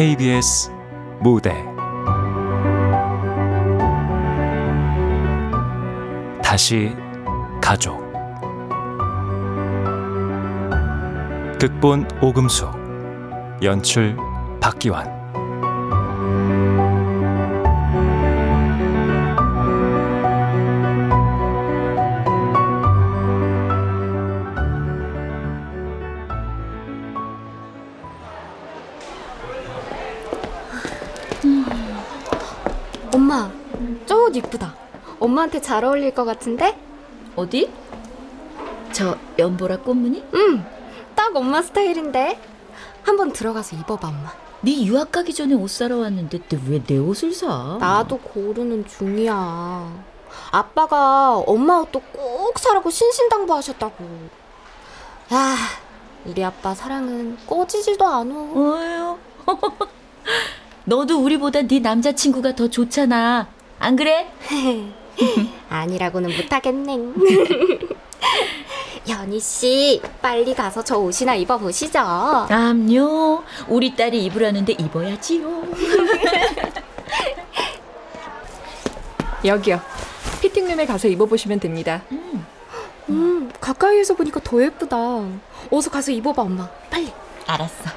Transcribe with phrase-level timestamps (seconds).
[0.00, 0.70] KBS
[1.20, 1.52] 무대.
[6.42, 6.96] 다시
[7.60, 8.00] 가족.
[11.60, 12.70] 극본 오금숙
[13.62, 14.16] 연출
[14.58, 15.19] 박기환
[35.50, 36.78] 엄마한테 잘 어울릴 것 같은데?
[37.36, 37.70] 어디?
[38.92, 40.24] 저 연보라 꽃무늬?
[40.34, 40.64] 응,
[41.14, 42.40] 딱 엄마 스타일인데.
[43.02, 44.32] 한번 들어가서 입어봐, 엄마.
[44.62, 47.76] 네 유학 가기 전에 옷 사러 왔는데 왜 내 옷을 사?
[47.80, 50.04] 나도 고르는 중이야.
[50.52, 54.04] 아빠가 엄마 옷도 꼭 사라고 신신당부하셨다고.
[55.34, 55.56] 야,
[56.26, 58.34] 우리 아빠 사랑은 꺼지지도 않아.
[58.34, 59.18] 어휴.
[60.84, 63.48] 너도 우리보다 네 남자친구가 더 좋잖아.
[63.78, 64.30] 안 그래?
[65.70, 66.98] 아니라고는 못하겠네.
[69.08, 71.98] 연희 씨, 빨리 가서 저 옷이나 입어보시죠.
[71.98, 73.42] 암요.
[73.68, 75.46] 우리 딸이 입으라는데 입어야지요.
[79.44, 79.80] 여기요.
[80.42, 82.02] 피팅룸에 가서 입어보시면 됩니다.
[83.08, 84.96] 음, 가까이에서 보니까 더 예쁘다.
[85.70, 86.68] 어서 가서 입어봐, 엄마.
[86.90, 87.10] 빨리.
[87.46, 87.90] 알았어.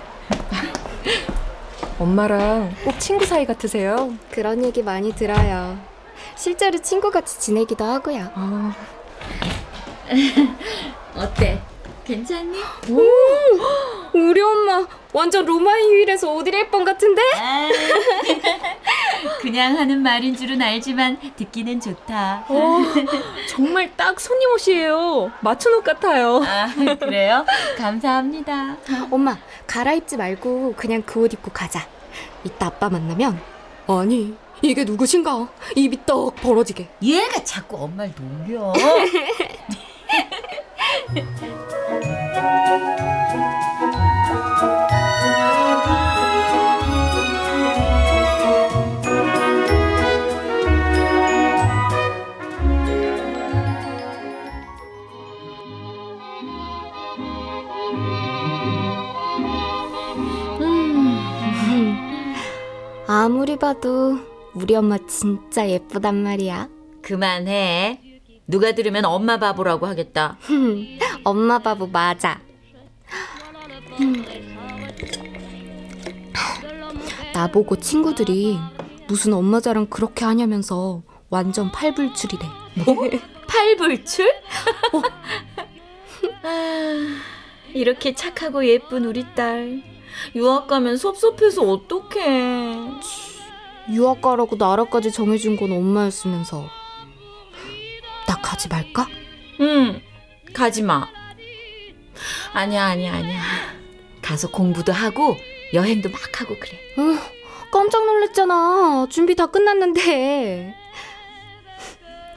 [1.99, 4.13] 엄마랑 꼭 친구 사이 같으세요.
[4.31, 5.77] 그런 얘기 많이 들어요.
[6.35, 8.29] 실제로 친구같이 지내기도 하고요.
[8.35, 8.73] 아,
[11.15, 11.61] 어때?
[12.05, 12.59] 괜찮니?
[14.13, 17.21] 우리 엄마 완전 로마의 휴일에서 오드리 헵번 같은데?
[17.35, 17.69] 아,
[19.39, 22.43] 그냥 하는 말인 줄은 알지만 듣기는 좋다.
[22.49, 22.79] 어,
[23.47, 25.31] 정말 딱 손님 옷이에요.
[25.39, 26.41] 맞춘 옷 같아요.
[26.45, 26.67] 아,
[26.99, 27.45] 그래요?
[27.77, 28.75] 감사합니다.
[29.09, 31.87] 엄마 갈아입지 말고 그냥 그 옷 입고 가자.
[32.43, 33.39] 이따 아빠 만나면
[33.87, 35.49] 아니 이게 누구신가?
[35.75, 36.87] 입이 떡 벌어지게.
[37.03, 38.13] 얘가 자꾸 엄마를
[38.47, 38.73] 놀려.
[63.05, 66.69] 아무리 봐도 우리 엄마 진짜 예쁘단 말이야.
[67.01, 67.99] 그만해.
[68.47, 70.37] 누가 들으면 엄마 바보라고 하겠다.
[71.23, 72.39] 엄마 바보 맞아.
[73.99, 74.25] 음.
[77.33, 78.57] 나보고 친구들이
[79.07, 82.45] 무슨 엄마 자랑 그렇게 하냐면서 완전 팔불출이래.
[83.47, 84.31] 팔불출?
[86.43, 87.17] 아,
[87.73, 89.81] 이렇게 착하고 예쁜 우리 딸.
[90.35, 92.75] 유학 가면 섭섭해서 어떡해.
[93.91, 96.67] 유학 가라고 나라까지 정해준 건 엄마였으면서.
[98.27, 99.07] 나 가지 말까?
[99.59, 100.01] 응,
[100.53, 101.07] 가지 마.
[102.53, 103.41] 아니야, 아니야, 아니야.
[104.21, 105.35] 가서 공부도 하고
[105.73, 106.79] 여행도 막 하고 그래.
[106.97, 107.19] 어,
[107.71, 109.07] 깜짝 놀랐잖아.
[109.09, 110.75] 준비 다 끝났는데.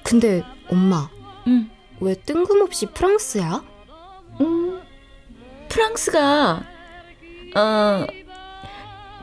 [0.03, 1.09] 근데 엄마,
[1.47, 1.71] 응.
[2.01, 3.63] 왜 뜬금없이 프랑스야?
[4.41, 4.83] 음,
[5.69, 6.63] 프랑스가
[7.57, 8.07] 어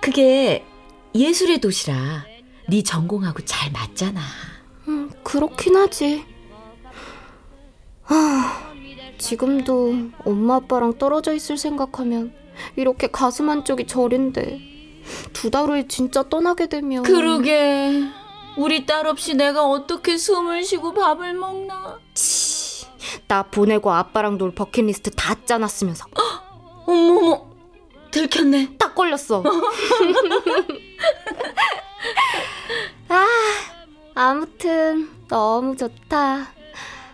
[0.02, 0.66] 그게
[1.16, 2.26] 예술의 도시라
[2.70, 4.22] 네 전공하고 잘 맞잖아.
[4.88, 6.26] 음, 그렇긴 하지.
[8.06, 8.74] 아,
[9.18, 9.94] 지금도
[10.26, 12.34] 엄마 아빠랑 떨어져 있을 생각하면
[12.76, 14.60] 이렇게 가슴 한쪽이 저린데
[15.34, 18.04] 두 달 후에 진짜 떠나게 되면 그러게
[18.58, 22.00] 우리 딸 없이 내가 어떻게 숨을 쉬고 밥을 먹나?
[22.14, 22.86] 치,
[23.28, 26.06] 나 보내고 아빠랑 놀 버킷리스트 다 짜놨으면서
[26.86, 27.48] 어머머
[28.12, 28.76] 들켰네.
[28.78, 29.44] 딱 걸렸어.
[33.10, 33.26] 아,
[34.16, 36.48] 아무튼 너무 좋다.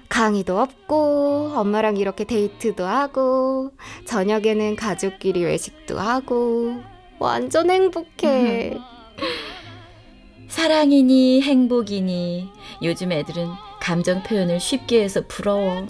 [0.09, 3.71] 강의도 없고 엄마랑 이렇게 데이트도 하고
[4.06, 6.81] 저녁에는 가족끼리 외식도 하고
[7.19, 8.77] 완전 행복해.
[10.50, 12.50] 사랑이니 행복이니
[12.83, 13.50] 요즘 애들은
[13.80, 15.86] 감정 표현을 쉽게 해서 부러워.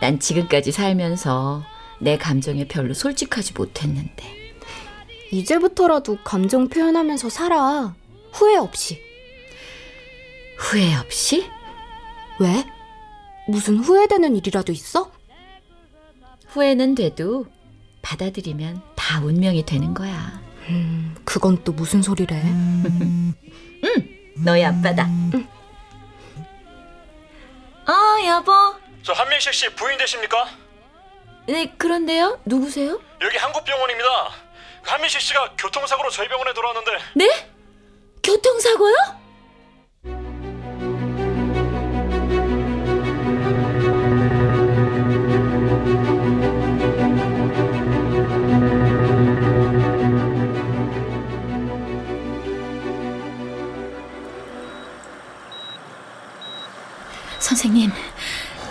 [0.00, 1.62] 난 지금까지 살면서
[1.98, 4.43] 내 감정에 별로 솔직하지 못했는데.
[5.38, 7.94] 이제부터라도 감정 표현하면서 살아.
[8.32, 9.02] 후회 없이.
[10.58, 11.50] 후회 없이?
[12.38, 12.64] 왜?
[13.48, 15.10] 무슨 후회되는 일이라도 있어?
[16.48, 17.46] 후회는 돼도
[18.02, 20.40] 받아들이면 다 운명이 되는 거야.
[20.68, 22.40] 음, 그건 또 무슨 소리래?
[24.44, 25.08] 너희 아빠다.
[27.86, 28.52] 어, 여보.
[29.02, 30.48] 저 한민식 씨 부인 되십니까?
[31.46, 32.40] 네, 그런데요?
[32.44, 33.00] 누구세요?
[33.20, 34.43] 여기 한국병원입니다.
[34.84, 37.50] 한민식 씨가 교통사고로 저희 병원에 들어왔는데 네?
[38.22, 39.23] 교통사고요?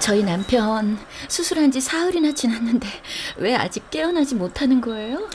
[0.04, 2.86] 저희 남편 수술한 지 사흘이나 지났는데
[3.38, 5.30] 왜 아직 깨어나지 못하는 거예요?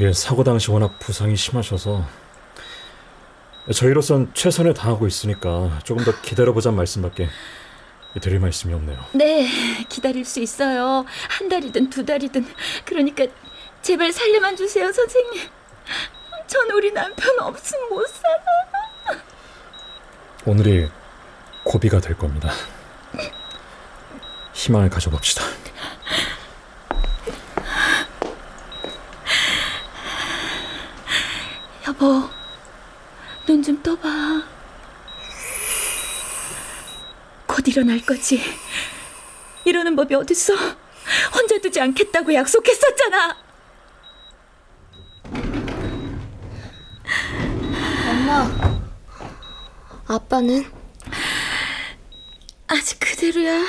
[0.00, 2.04] 예, 사고 당시 워낙 부상이 심하셔서
[3.72, 7.28] 저희로선 최선을 다하고 있으니까 조금 더 기다려보자는 말씀밖에
[8.20, 8.98] 드릴 말씀이 없네요.
[9.12, 9.46] 네,
[9.88, 11.04] 기다릴 수 있어요.
[11.28, 12.44] 한 달이든 두 달이든.
[12.84, 13.24] 그러니까
[13.82, 15.42] 제발 살려만 주세요, 선생님.
[16.48, 19.22] 전 우리 남편 없으면 못 살아.
[20.44, 20.88] 오늘이
[21.62, 22.50] 고비가 될 겁니다.
[24.58, 25.44] 희망을 가져봅시다.
[31.86, 32.28] 여보,
[33.46, 34.42] 눈 좀 떠봐.
[37.46, 38.42] 곧 일어날 거지.
[39.64, 40.54] 이러는 법이 어딨어?
[41.34, 43.36] 혼자 두지 않겠다고 약속했었잖아.
[48.10, 48.50] 엄마.
[50.06, 50.70] 아빠는
[52.66, 53.64] 아직 그대로야.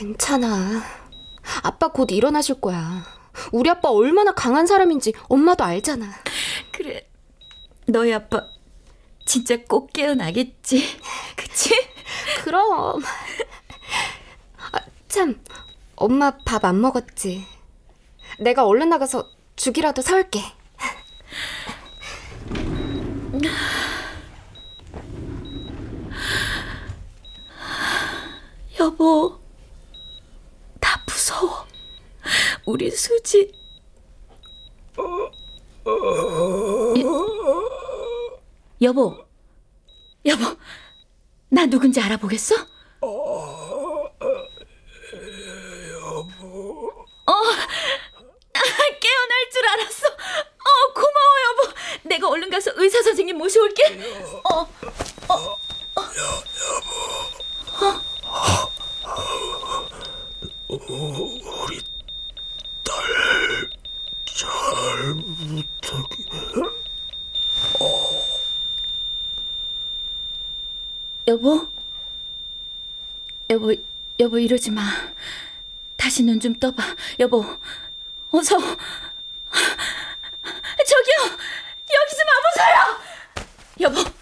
[0.00, 0.82] 괜찮아.
[1.62, 3.02] 아빠 곧 일어나실 거야.
[3.52, 6.06] 우리 아빠 얼마나 강한 사람인지 엄마도 알잖아.
[6.70, 7.08] 그래,
[7.86, 8.46] 너희 아빠
[9.24, 10.84] 진짜 꼭 깨어나겠지.
[11.36, 11.74] 그치?
[12.44, 13.02] 그럼.
[14.72, 14.78] 아,
[15.08, 15.42] 참,
[15.96, 17.46] 엄마 밥 안 먹었지.
[18.38, 20.42] 내가 얼른 나가서 죽이라도 사올게.
[28.78, 29.45] 여보, 나
[31.26, 31.66] 무서워.
[32.66, 33.50] 우리 수지.
[34.96, 35.32] 여,
[38.82, 39.18] 여보,
[40.24, 40.56] 여보,
[41.48, 42.54] 나 누군지 알아보겠어?
[47.26, 47.32] 어,
[49.00, 50.06] 깨어날 줄 알았어.
[50.08, 51.72] 어, 고마워, 여보.
[52.08, 54.00] 내가 얼른 가서 의사 선생님 모셔올게.
[54.50, 54.68] 어,
[60.88, 61.80] 우리
[62.84, 63.70] 딸
[64.24, 66.24] 잘 부탁해.
[71.28, 71.66] 여보?
[73.50, 73.74] 여보,
[74.20, 74.82] 여보 이러지 마.
[75.96, 76.82] 다시 눈 좀 떠봐.
[77.18, 77.44] 여보,
[78.30, 78.56] 어서.
[80.86, 81.36] 저기요,
[81.94, 82.76] 여기 좀 와보세요.
[83.80, 84.15] 여보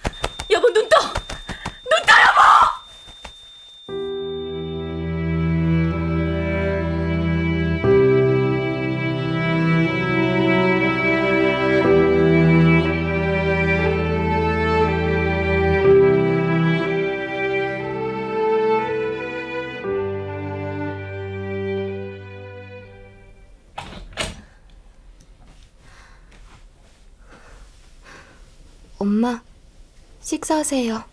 [30.54, 31.04] 식사하세요.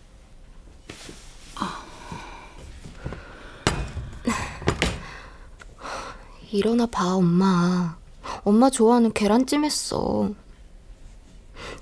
[6.52, 7.96] 일어나 봐, 엄마.
[8.44, 10.30] 엄마 좋아하는 계란찜 했어.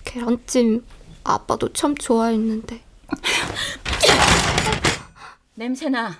[0.04, 0.86] 계란찜
[1.24, 2.82] 아빠도 참 좋아했는데.
[5.54, 6.18] 냄새나.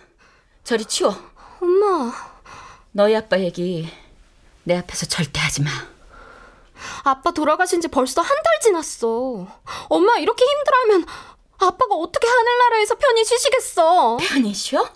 [0.64, 1.14] 저리 치워.
[1.60, 2.12] 엄마,
[2.92, 3.88] 너희 아빠 얘기
[4.64, 5.70] 내 앞에서 절대 하지 마.
[7.04, 9.46] 아빠 돌아가신 지 벌써 한 달 지났어.
[9.88, 11.06] 엄마 이렇게 힘들어하면
[11.58, 14.16] 아빠가 어떻게 하늘나라에서 편히 쉬시겠어?
[14.20, 14.90] 편히 쉬어?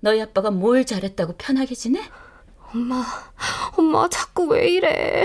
[0.00, 2.02] 너희 아빠가 뭘 잘했다고 편하게 지내?
[2.74, 3.04] 엄마,
[3.76, 5.24] 엄마 자꾸 왜 이래?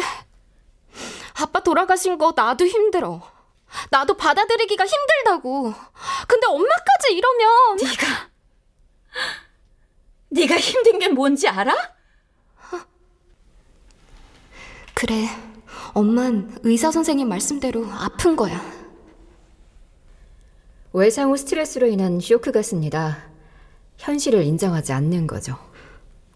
[1.41, 3.22] 아빠 돌아가신 거 나도 힘들어.
[3.91, 5.74] 나도 받아들이기가 힘들다고.
[6.27, 8.29] 근데 엄마까지 이러면 네가
[10.29, 11.74] 네가 힘든 게 뭔지 알아?
[15.00, 15.29] 그래.
[15.94, 18.62] 엄만 의사 선생님 말씀대로 아픈 거야.
[20.91, 23.20] 외상 후 스트레스로 인한 쇼크 같습니다.
[23.96, 25.58] 현실을 인정하지 않는 거죠.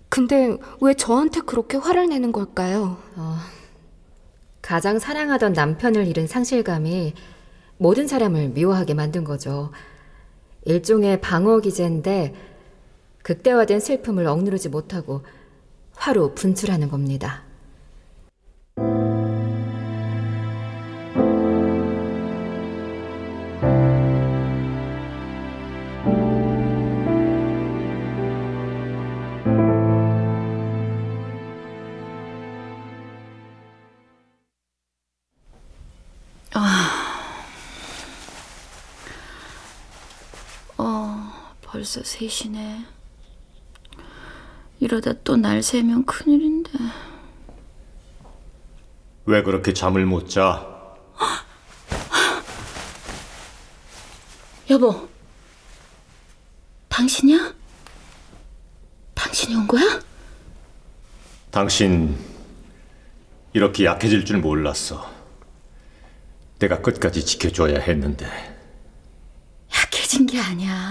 [0.08, 2.98] 근데 왜 저한테 그렇게 화를 내는 걸까요?
[4.62, 7.16] 가장 사랑하던 남편을 잃은 상실감이
[7.78, 9.72] 모든 사람을 미워하게 만든 거죠.
[10.64, 12.34] 일종의 방어 기제인데
[13.24, 15.22] 극대화된 슬픔을 억누르지 못하고
[15.96, 17.43] 화로 분출하는 겁니다.
[41.94, 42.86] 벌써 셋이네.
[44.80, 46.72] 이러다 또 날 새면 큰일인데.
[49.26, 50.68] 왜 그렇게 잠을 못 자?
[54.72, 55.08] 여보,
[56.90, 57.54] 당신이야?
[59.14, 60.02] 당신이 온 거야?
[61.52, 62.18] 당신
[63.54, 65.14] 이렇게 약해질 줄 몰랐어.
[66.58, 68.26] 내가 끝까지 지켜줘야 했는데
[69.76, 70.83] 약해진 게 아니야.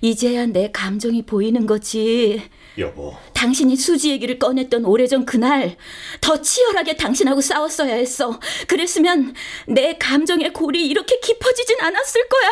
[0.00, 2.42] 이제야 내 감정이 보이는 거지.
[2.78, 5.76] 여보 당신이 수지 얘기를 꺼냈던 오래전 그날
[6.20, 8.38] 더 치열하게 당신하고 싸웠어야 했어.
[8.68, 9.34] 그랬으면
[9.66, 12.50] 내 감정의 골이 이렇게 깊어지진 않았을 거야.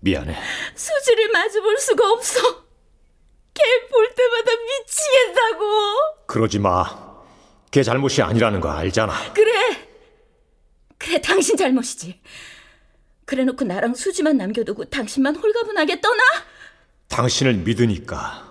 [0.00, 0.34] 미안해.
[0.74, 2.40] 수지를 마주 볼 수가 없어.
[3.54, 5.64] 걔 볼 때마다 미치겠다고.
[6.26, 7.12] 그러지 마.
[7.70, 9.32] 걔 잘못이 아니라는 거 알잖아.
[9.34, 9.52] 그래.
[10.98, 12.18] 그래 당신 잘못이지.
[13.26, 16.22] 그래놓고 나랑 수지만 남겨두고 당신만 홀가분하게 떠나?
[17.08, 18.50] 당신을 믿으니까.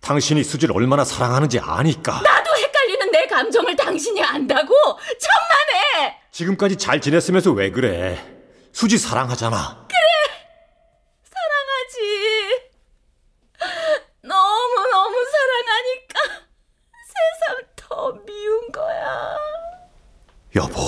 [0.00, 2.20] 당신이 수지를 얼마나 사랑하는지 아니까.
[2.22, 4.74] 나도 헷갈리는 내 감정을 당신이 안다고?
[5.18, 6.18] 천만에!
[6.32, 8.18] 지금까지 잘 지냈으면서 왜 그래?
[8.72, 9.86] 수지 사랑하잖아.
[11.24, 12.70] 사랑하지.
[14.22, 16.20] 너무너무 사랑하니까
[17.06, 19.36] 세상 더 미운 거야.
[20.56, 20.80] 여보.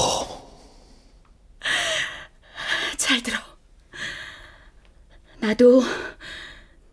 [2.96, 3.36] 잘 들어.
[5.54, 5.82] 나도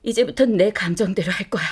[0.03, 1.63] 이제부터 내 감정대로 할 거야.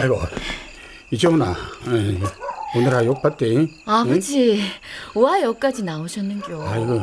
[0.00, 0.18] 아이고,
[1.10, 1.54] 이정훈아,
[1.88, 2.18] 에이,
[2.74, 3.68] 오늘아 욕봤대.
[3.84, 4.62] 아버지,
[5.14, 6.66] 와 여기까지 나오셨는겨.
[6.66, 7.00] 아이고,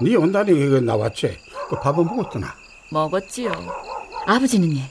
[0.00, 1.38] 네 온다니 이거 나왔지.
[1.68, 2.52] 그 밥은 먹었더나.
[2.90, 3.52] 먹었지요.
[4.26, 4.82] 아버지는 예.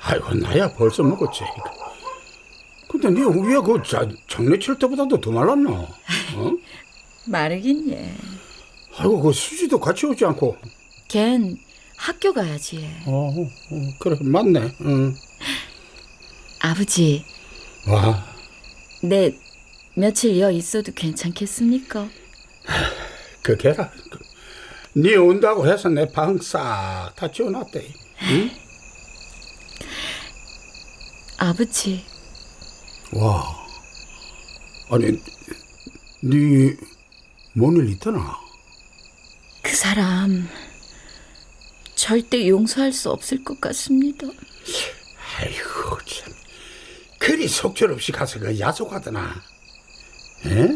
[0.00, 1.44] 아이고, 나야 벌써 먹었지.
[2.88, 5.70] 근데 네 위에 그 자, 장례 칠 때보다도 더 말랐나?
[5.70, 5.88] 어?
[7.26, 8.12] 마르긴 예.
[8.98, 10.56] 아이고, 그 수지도 같이 오지 않고.
[11.06, 11.56] 걘
[11.96, 12.78] 학교 가야지.
[12.82, 12.90] 예.
[13.06, 13.46] 어, 어
[14.00, 14.72] 그래, 맞네.
[14.80, 15.14] 응.
[16.60, 17.24] 아버지,
[17.86, 18.24] 와,
[19.02, 19.32] 내
[19.94, 22.08] 며칠 여 있어도 괜찮겠습니까?
[23.42, 23.90] 그 걔라.
[24.10, 24.18] 그,
[24.94, 27.86] 네 온다고 해서 내 방 싹다 지어놨대.
[28.22, 28.50] 응?
[31.38, 32.04] 아버지,
[33.12, 33.44] 와,
[34.90, 35.12] 아니,
[36.22, 36.76] 네,
[37.52, 38.38] 뭔일 있더나?
[39.62, 40.48] 그 사람
[41.94, 44.26] 절대 용서할 수 없을 것 같습니다.
[45.38, 46.32] 아이고, 참.
[47.18, 49.34] 그리 속절없이 가서 그 야속하더나.
[50.46, 50.68] 에?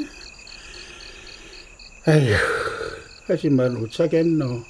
[2.11, 2.35] 아휴,
[3.27, 4.63] 하지만 어쩌겠노.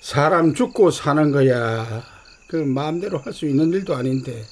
[0.00, 2.02] 사람 죽고 사는 거야.
[2.46, 4.44] 그 마음대로 할 수 있는 일도 아닌데.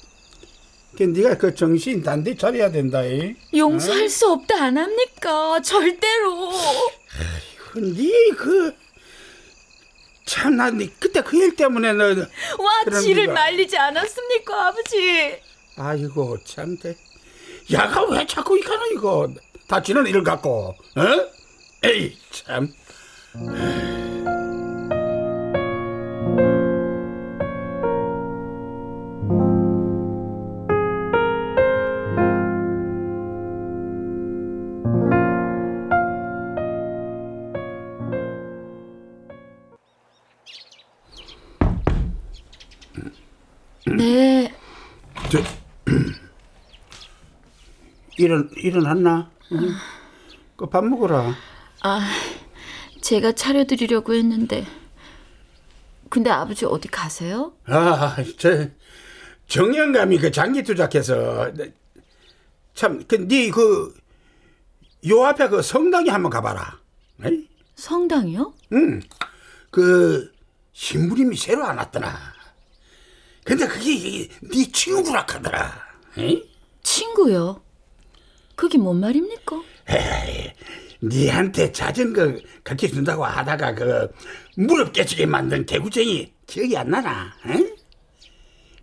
[0.97, 3.03] 그 네가 그 정신 단디 차려야 된다.
[3.03, 3.35] 이.
[3.55, 5.61] 용서할 수 없다 안 합니까?
[5.61, 6.51] 절대로.
[7.75, 8.73] 네그
[10.25, 12.05] 참나 네 그때 그 일 때문에 너
[12.57, 15.37] 와 지를 네가- 말리지 않았습니까, 아버지?
[15.77, 16.95] 아이고 참대
[17.71, 19.29] 야가 왜 자꾸 이가노 이거
[19.67, 20.75] 다치는 일을 갖고 어?
[21.83, 22.73] 에이 참
[23.33, 24.04] 네,
[48.25, 49.31] 일어 일어났나?
[49.51, 49.69] 응?
[50.57, 51.35] 그밥 먹어라.
[51.83, 52.07] 아
[53.01, 54.65] 제가 차려드리려고 했는데
[56.09, 57.53] 근데 아버지 어디 가세요?
[57.67, 58.67] 아, 저
[59.47, 61.51] 정영감이 그 장기 투작해서
[62.73, 63.95] 참 그네그
[65.09, 66.79] 요 앞에 그 성당에 한번 가봐라.
[67.23, 67.47] 에이?
[67.75, 68.53] 성당이요?
[68.73, 69.01] 응.
[69.69, 70.31] 그
[70.73, 72.17] 신부님이 새로 안 왔더나.
[73.43, 75.25] 근데 그게 네 친구라.
[76.17, 76.49] 에이?
[76.81, 77.61] 친구요.
[78.55, 79.61] 그게 뭔 말입니까?
[79.89, 80.51] 에이,
[81.03, 82.33] 니한테 자전거
[82.63, 84.11] 가르쳐 준다고 하다가 그
[84.57, 87.33] 무릎 깨지게 만든 개구쟁이 기억이 안 나나?
[87.47, 87.75] 에?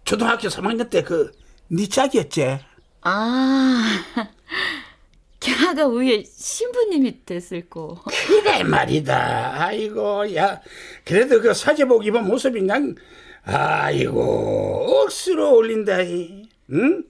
[0.04, 2.58] 초등학교 3학년 때그네 짝이었지?
[3.02, 4.04] 아,
[5.40, 8.00] 걔가 위에 신부님이 됐을 거.
[8.06, 9.54] 그래 말이다.
[9.60, 10.60] 아이고 야
[11.04, 12.94] 그래도 그 사제복 입은 모습이 그냥
[13.44, 16.00] 아이고 억수로 올린다.
[16.02, 16.48] 이.
[16.70, 17.02] 응?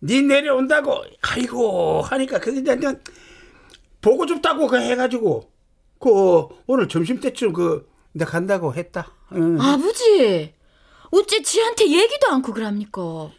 [0.00, 3.00] 네 내려온다고 아이고 하니까 그게 그냥
[4.00, 5.50] 보고 줍다고 그 해가지고
[5.98, 6.08] 그
[6.66, 9.12] 오늘 점심 때쯤 그 내가 간다고 했다.
[9.32, 9.60] 응.
[9.60, 10.54] 아버지,
[11.10, 13.30] 어째 지한테 얘기도 않고 그럽니까?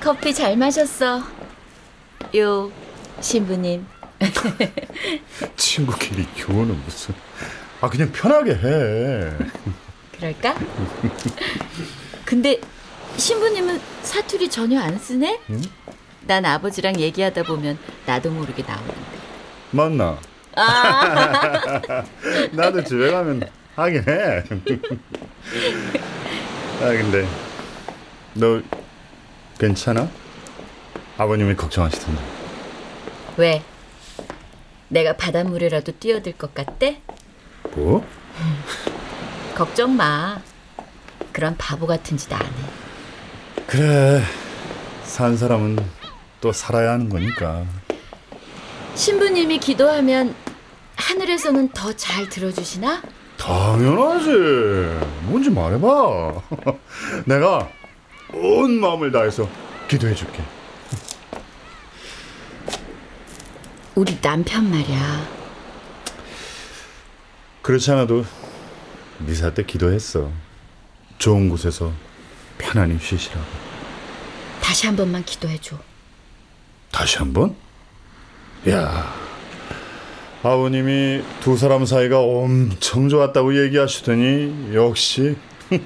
[0.00, 1.22] 커피 잘 마셨어.
[2.36, 2.72] 요,
[3.20, 3.86] 신부님.
[5.56, 7.14] 친구끼리 교훈은 무슨?
[7.80, 9.32] 아 그냥 편하게 해.
[10.16, 10.54] 그럴까?
[12.24, 12.60] 근데
[13.16, 15.40] 신부님은 사투리 전혀 안 쓰네?
[16.26, 18.94] 난 아버지랑 얘기하다 보면 나도 모르게 나오는데.
[19.72, 20.18] 맞나?
[20.54, 22.04] 아,
[22.52, 23.42] 나도 집에 가면
[23.74, 24.44] 하긴 해.
[26.80, 27.26] 아 근데
[28.34, 28.60] 너
[29.58, 30.08] 괜찮아?
[31.18, 32.22] 아버님이 걱정하시던데.
[33.38, 33.62] 왜?
[34.92, 37.00] 내가 바닷물에라도 뛰어들 것 같대?
[37.74, 38.04] 뭐?
[39.56, 40.38] 걱정 마.
[41.32, 42.48] 그런 바보 같은 짓 안 해.
[43.66, 44.22] 그래.
[45.04, 45.78] 산 사람은
[46.42, 47.64] 또 살아야 하는 거니까.
[48.94, 50.34] 신부님이 기도하면
[50.96, 53.02] 하늘에서는 더 잘 들어주시나?
[53.38, 54.28] 당연하지.
[55.22, 56.34] 뭔지 말해봐.
[57.24, 57.66] 내가
[58.34, 59.48] 온 마음을 다해서
[59.88, 60.42] 기도해줄게.
[63.94, 65.28] 우리 남편 말이야.
[67.62, 68.24] 그렇지 않아도
[69.18, 70.30] 미사 때 기도했어.
[71.18, 71.92] 좋은 곳에서
[72.58, 73.44] 편안히 쉬시라고.
[74.60, 75.78] 다시 한 번만 기도해줘.
[76.90, 77.54] 다시 한 번?
[78.68, 79.12] 야,
[80.42, 85.36] 아버님이 두 사람 사이가 엄청 좋았다고 얘기하시더니 역시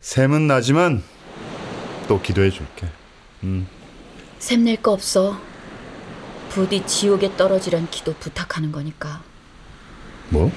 [0.00, 1.02] 샘은 나지만
[2.08, 2.88] 또 기도해줄게.
[4.38, 5.40] 샘낼 거 없어.
[6.50, 9.22] 부디 지옥에 떨어지란 기도 부탁하는 거니까.
[10.28, 10.50] 뭐?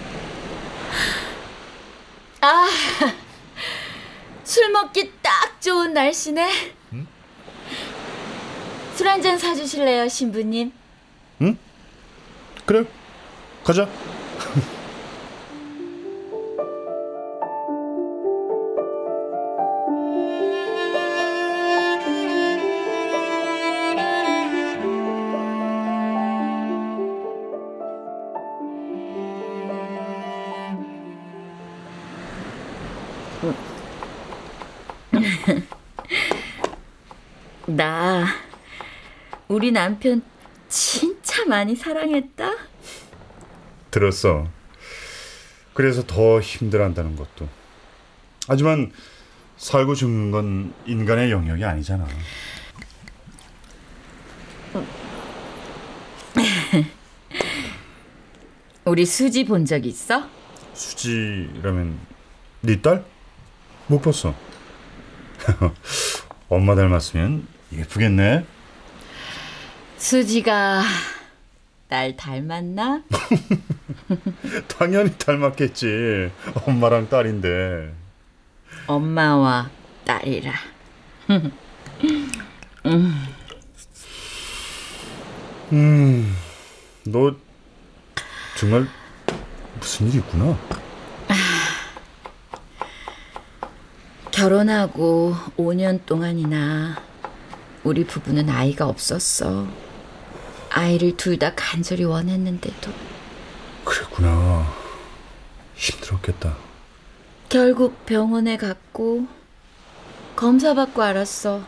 [2.42, 2.68] 아,
[4.44, 6.74] 술 먹기 딱 좋은 날씨네.
[8.96, 10.72] 술한 잔 사주실래요, 신부님?
[12.66, 12.86] 그래,
[13.64, 13.88] 가자.
[39.64, 40.22] 우리 남편
[40.68, 42.52] 진짜 많이 사랑했다.
[43.92, 44.50] 들었어.
[45.74, 47.48] 그래서 더 힘들어한다는 것도.
[48.50, 48.92] 하지만
[49.56, 52.06] 살고 죽는 건 인간의 영역이 아니잖아.
[58.84, 60.28] 우리 수지 본 적 있어?
[60.74, 61.98] 수지라면
[62.60, 63.06] 네 딸?
[63.88, 64.36] 못 봤어.
[66.50, 68.46] 엄마 닮았으면 예쁘겠네.
[70.04, 70.84] 수지가
[71.88, 73.04] 날 닮았나?
[74.68, 76.30] 당연히 닮았겠지.
[76.66, 77.96] 엄마랑 딸인데.
[78.86, 79.70] 엄마와
[80.04, 80.52] 딸이라.
[87.06, 87.36] 너
[88.60, 88.86] 정말
[89.80, 90.58] 무슨 일이 있구나.
[94.32, 97.02] 결혼하고 5년 동안이나
[97.86, 99.83] 우리 부부는 아이가 없었어.
[100.74, 102.92] 아이를 둘 다 간절히 원했는데도
[103.86, 104.66] 그랬구나.
[105.76, 106.56] 힘들었겠다.
[107.50, 109.28] 결국 병원에 갔고
[110.36, 111.64] 검사 받고 알았어.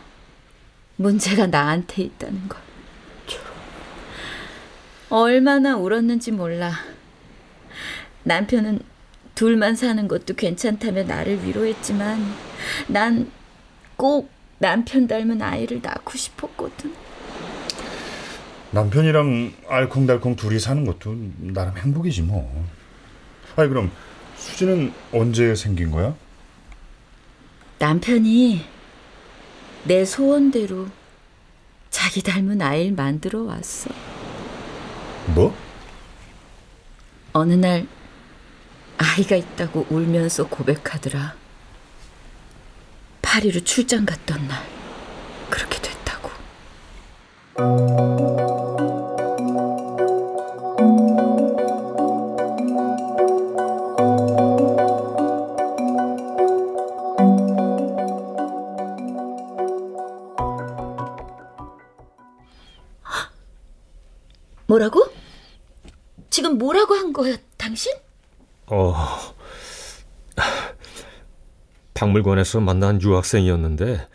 [0.97, 2.59] 문제가 나한테 있다는 걸.
[5.09, 6.73] 얼마나 울었는지 몰라.
[8.23, 8.79] 남편은
[9.35, 12.19] 둘만 사는 것도 괜찮다며 나를 위로했지만
[12.87, 13.31] 난
[13.97, 16.93] 꼭 남편 닮은 아이를 낳고 싶었거든.
[18.71, 22.65] 남편이랑 알콩달콩 둘이 사는 것도 나름 행복이지 뭐.
[23.55, 23.91] 아니 그럼
[24.37, 26.15] 수지는 언제 생긴 거야?
[27.79, 28.65] 남편이
[29.85, 30.87] 내 소원대로
[31.89, 33.89] 자기 닮은 아이를 만들어 왔어.
[35.33, 35.55] 뭐?
[37.33, 37.87] 어느 날
[38.97, 41.35] 아이가 있다고 울면서 고백하더라.
[43.21, 44.63] 파리로 출장 갔던 날
[45.49, 46.29] 그렇게 됐다고.
[72.25, 74.07] 박물관에서 만난 유학생이었는데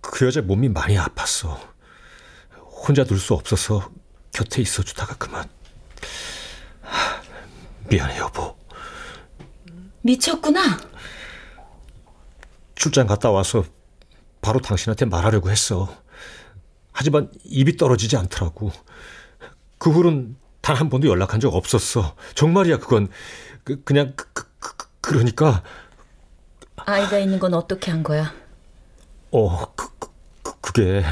[0.00, 1.56] 그 여자 몸이 많이 아팠어.
[2.58, 3.90] 혼자 둘 수 없어서
[4.32, 5.48] 곁에 있어 주다가 그만.
[7.88, 8.56] 미안해 여보.
[10.00, 10.78] 미쳤구나.
[12.74, 13.64] 출장 갔다 와서
[14.40, 15.94] 바로 당신한테 말하려고 했어.
[16.90, 18.72] 하지만 입이 떨어지지 않더라고.
[19.78, 22.16] 그 후로는 단한 번도 연락한 적 없었어.
[22.34, 23.08] 정말이야 그건
[23.62, 25.62] 그, 그냥 그, 그, 그, 그러니까
[26.86, 28.34] 아이가 있는 건 어떻게 한 거야?
[29.30, 29.88] 어 그,
[30.42, 31.04] 그, 그게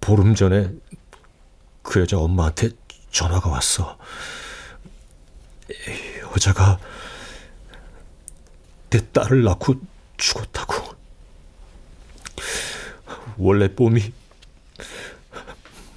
[0.00, 0.70] 보름 전에
[1.82, 2.70] 그 여자 엄마한테
[3.10, 3.98] 전화가 왔어.
[6.34, 6.78] 여자가
[8.90, 9.74] 내 딸을 낳고
[10.16, 10.92] 죽었다고.
[13.38, 14.12] 원래 몸이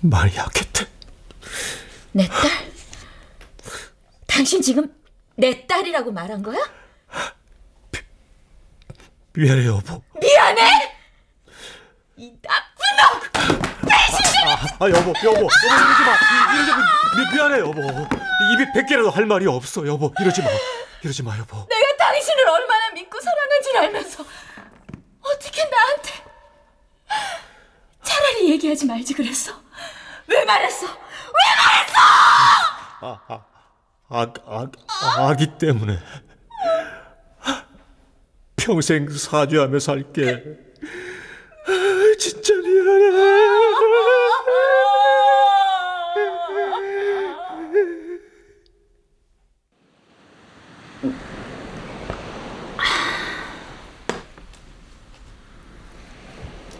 [0.01, 0.87] 많이 약했대.
[2.13, 2.71] 내 딸?
[4.27, 4.93] 당신 지금
[5.35, 6.57] 내 딸이라고 말한 거야?
[9.33, 10.01] 미안해 여보.
[10.19, 10.95] 미안해?
[12.15, 13.89] 이 나쁜 놈!
[13.89, 14.49] 배신자!
[14.49, 15.25] 아, 아 여보 여보.
[15.25, 16.53] 여보 이러지 마.
[16.55, 16.77] 이러지 마.
[17.17, 17.81] 미, 미안해 여보.
[17.81, 20.13] 입이 백 개라도 할 말이 없어 여보.
[20.21, 20.47] 이러지 마.
[21.03, 21.57] 이러지 마 여보.
[21.67, 24.25] 내가 당신을 얼마나 믿고 사랑한 줄 알면서
[25.21, 26.11] 어떻게 나한테
[28.03, 29.51] 차라리 얘기하지 말지 그랬어?
[30.27, 30.85] 왜 말했어?
[30.87, 31.99] 왜 말했어?
[33.01, 33.45] 아, 아,
[34.07, 34.67] 아, 아,
[35.29, 35.97] 아기 때문에.
[38.55, 40.43] 평생 사죄하며 살게.
[42.19, 43.15] 진짜 미안해.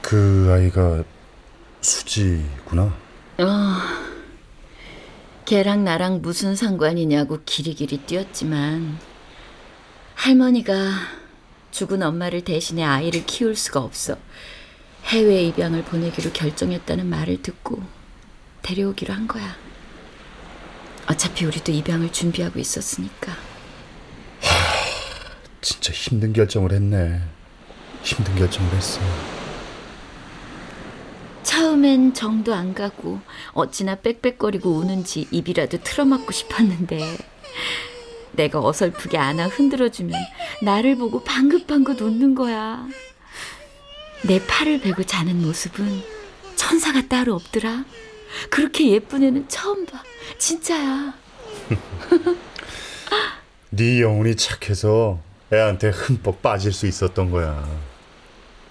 [0.02, 1.04] 그 아이가
[1.82, 2.84] 수지구나.
[3.40, 3.44] 어,
[5.45, 8.97] 걔랑 나랑 무슨 상관이냐고 길이길이 뛰었지만
[10.15, 10.73] 할머니가
[11.69, 14.17] 죽은 엄마를 대신해 아이를 키울 수가 없어
[15.05, 17.84] 해외 입양을 보내기로 결정했다는 말을 듣고
[18.63, 19.55] 데려오기로 한 거야.
[21.08, 23.34] 어차피 우리도 입양을 준비하고 있었으니까.
[25.62, 27.21] 진짜 힘든 결정을 했네.
[28.01, 28.99] 힘든 결정을 했어.
[31.76, 33.20] 처음엔 정도 안 가고
[33.52, 37.18] 어찌나 빽빽거리고 우는지 입이라도 틀어막고 싶었는데
[38.32, 40.14] 내가 어설프게 안아 흔들어주면
[40.62, 42.88] 나를 보고 방긋방긋 웃는 거야.
[44.24, 46.02] 내 팔을 베고 자는 모습은
[46.56, 47.84] 천사가 따로 없더라.
[48.50, 50.02] 그렇게 예쁜 애는 처음 봐.
[50.38, 51.14] 진짜야.
[53.72, 55.20] 네 영혼이 착해서
[55.52, 57.68] 애한테 흠뻑 빠질 수 있었던 거야.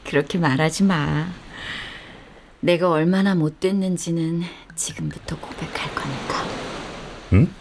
[0.04, 1.43] 그렇게 말하지 마.
[2.64, 4.42] 내가 얼마나 못됐는지는
[4.74, 6.48] 지금부터 고백할 거니까.
[7.34, 7.52] 응?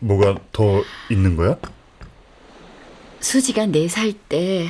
[0.00, 1.56] 뭐가 더 있는 거야?
[3.20, 4.68] 수지가 네 살 때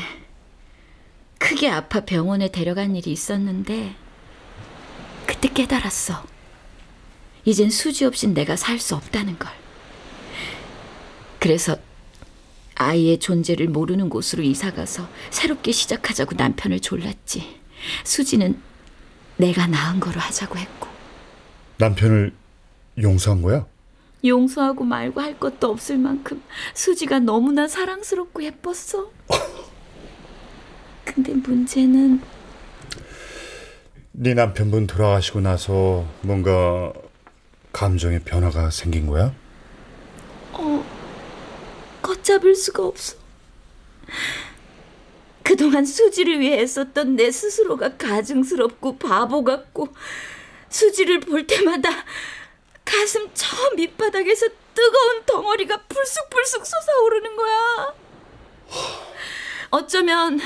[1.38, 3.96] 크게 아파 병원에 데려간 일이 있었는데
[5.26, 6.24] 그때 깨달았어.
[7.44, 9.50] 이젠 수지 없인 내가 살 수 없다는 걸.
[11.40, 11.76] 그래서
[12.76, 17.59] 아이의 존재를 모르는 곳으로 이사 가서 새롭게 시작하자고 남편을 졸랐지.
[18.04, 18.60] 수지는
[19.36, 20.88] 내가 낳은 거로 하자고 했고.
[21.78, 22.32] 남편을
[23.00, 23.66] 용서한 거야?
[24.24, 26.42] 용서하고 말고 할 것도 없을 만큼
[26.74, 29.10] 수지가 너무나 사랑스럽고 예뻤어.
[31.04, 32.20] 근데 문제는
[34.12, 36.92] 네 남편분 돌아가시고 나서 뭔가
[37.72, 39.32] 감정의 변화가 생긴 거야?
[40.52, 40.84] 어
[42.02, 43.16] 걷잡을 수가 없어.
[45.42, 49.88] 그동안 수지를 위해 애썼던 내 스스로가 가증스럽고 바보 같고
[50.68, 51.88] 수지를 볼 때마다
[52.84, 57.94] 가슴 저 밑바닥에서 뜨거운 덩어리가 불쑥불쑥 솟아오르는 거야.
[59.70, 60.40] 어쩌면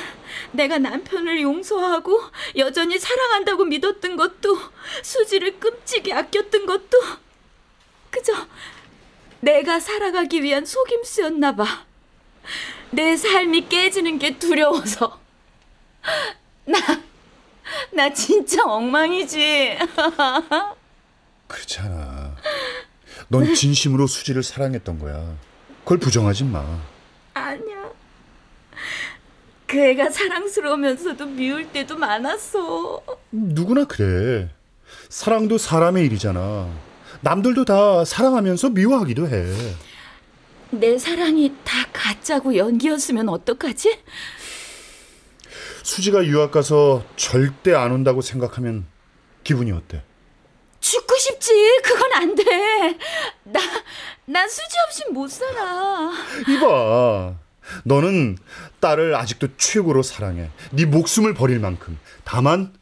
[0.52, 2.20] 내가 남편을 용서하고
[2.56, 4.58] 여전히 사랑한다고 믿었던 것도
[5.02, 6.98] 수지를 끔찍이 아꼈던 것도
[8.10, 8.32] 그저
[9.40, 11.86] 내가 살아가기 위한 속임수였나 봐.
[12.94, 15.18] 내 삶이 깨지는 게 두려워서.
[16.64, 16.78] 나,
[17.92, 19.78] 나 진짜 엉망이지.
[21.46, 22.36] 그렇잖아.
[23.28, 25.36] 넌 진심으로 수지를 사랑했던 거야.
[25.82, 26.64] 그걸 부정하지 마.
[27.34, 27.90] 아니야.
[29.66, 33.02] 그 애가 사랑스러우면서도 미울 때도 많았어.
[33.30, 34.50] 누구나 그래.
[35.08, 36.68] 사랑도 사람의 일이잖아.
[37.22, 39.44] 남들도 다 사랑하면서 미워하기도 해.
[40.80, 43.98] 내 사랑이 다 가짜고 연기였으면 어떡하지?
[45.82, 48.86] 수지가 유학 가서 절대 안 온다고 생각하면
[49.44, 50.02] 기분이 어때?
[50.80, 51.80] 죽고 싶지.
[51.82, 52.44] 그건 안 돼.
[53.44, 53.60] 나,
[54.26, 56.12] 난 수지 없이 못 살아.
[56.48, 57.34] 이봐.
[57.84, 58.36] 너는
[58.80, 60.50] 딸을 아직도 최고로 사랑해.
[60.72, 61.98] 네 목숨을 버릴 만큼.
[62.24, 62.74] 다만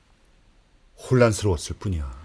[1.11, 2.22] 혼란스러웠을 뿐이야.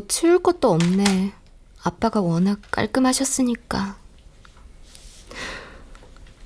[0.00, 1.34] 뭐 치울 것도 없네.
[1.82, 3.98] 아빠가 워낙 깔끔하셨으니까.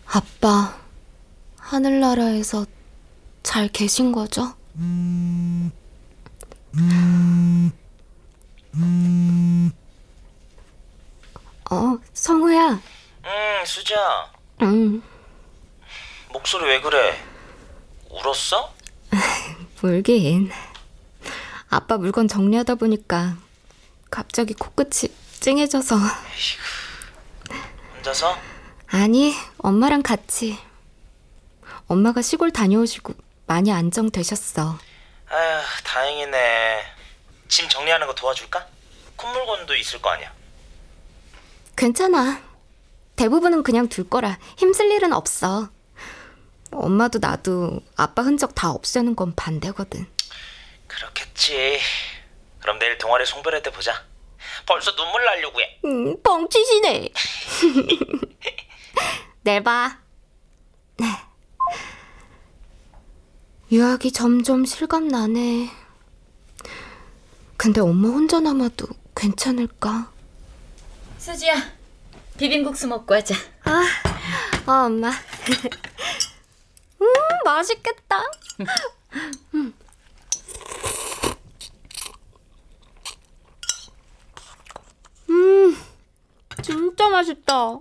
[0.07, 0.77] 아빠,
[1.59, 2.67] 하늘나라에서
[3.45, 4.55] 잘 계신 거죠?
[11.71, 12.71] 어, 성우야.
[13.25, 14.33] 응, 수지야.
[14.62, 15.01] 응,
[16.33, 17.17] 목소리 왜 그래?
[18.11, 18.75] 울었어?
[19.85, 20.51] 울긴.
[21.69, 23.37] 아빠 물건 정리하다 보니까
[24.14, 25.96] 갑자기 코끝이 찡해져서.
[27.96, 28.38] 혼자서?
[28.87, 30.57] 아니, 엄마랑 같이.
[31.88, 33.12] 엄마가 시골 다녀오시고
[33.46, 34.79] 많이 안정되셨어.
[35.31, 36.85] 아휴, 다행이네.
[37.48, 38.64] 짐 정리하는 거 도와줄까?
[39.16, 40.33] 콧물건도 있을 거 아니야.
[41.74, 42.40] 괜찮아.
[43.16, 45.70] 대부분은 그냥 둘 거라 힘쓸 일은 없어.
[46.70, 50.07] 엄마도 나도 아빠 흔적 다 없애는 건 반대거든.
[50.87, 51.81] 그렇겠지.
[52.64, 53.92] 그럼 내일 동아리 송별회 때 보자.
[54.64, 55.79] 벌써 눈물 나려고 해.
[55.85, 57.11] 음, 뻥치시네.
[59.44, 59.98] 내일 봐.
[63.70, 65.68] 유학이 점점 실감 나네.
[67.59, 70.11] 근데 엄마 혼자 남아도 괜찮을까?
[71.18, 71.57] 수지야,
[72.38, 73.35] 비빔국수 먹고 하자.
[73.64, 73.85] 아,
[74.64, 75.11] 아 엄마.
[77.03, 77.07] 음,
[77.44, 78.22] 맛있겠다.
[79.53, 79.74] 음.
[85.30, 85.76] 음,
[86.62, 87.80] 진짜 맛있다.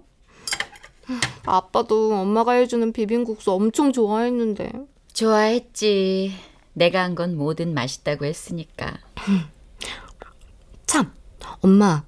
[1.46, 4.72] 아빠도 엄마가 해주는 비빔국수 엄청 좋아했는데.
[5.14, 6.34] 좋아했지.
[6.74, 8.98] 내가 한 건 뭐든 맛있다고 했으니까.
[10.88, 11.14] 참,
[11.62, 12.04] 엄마.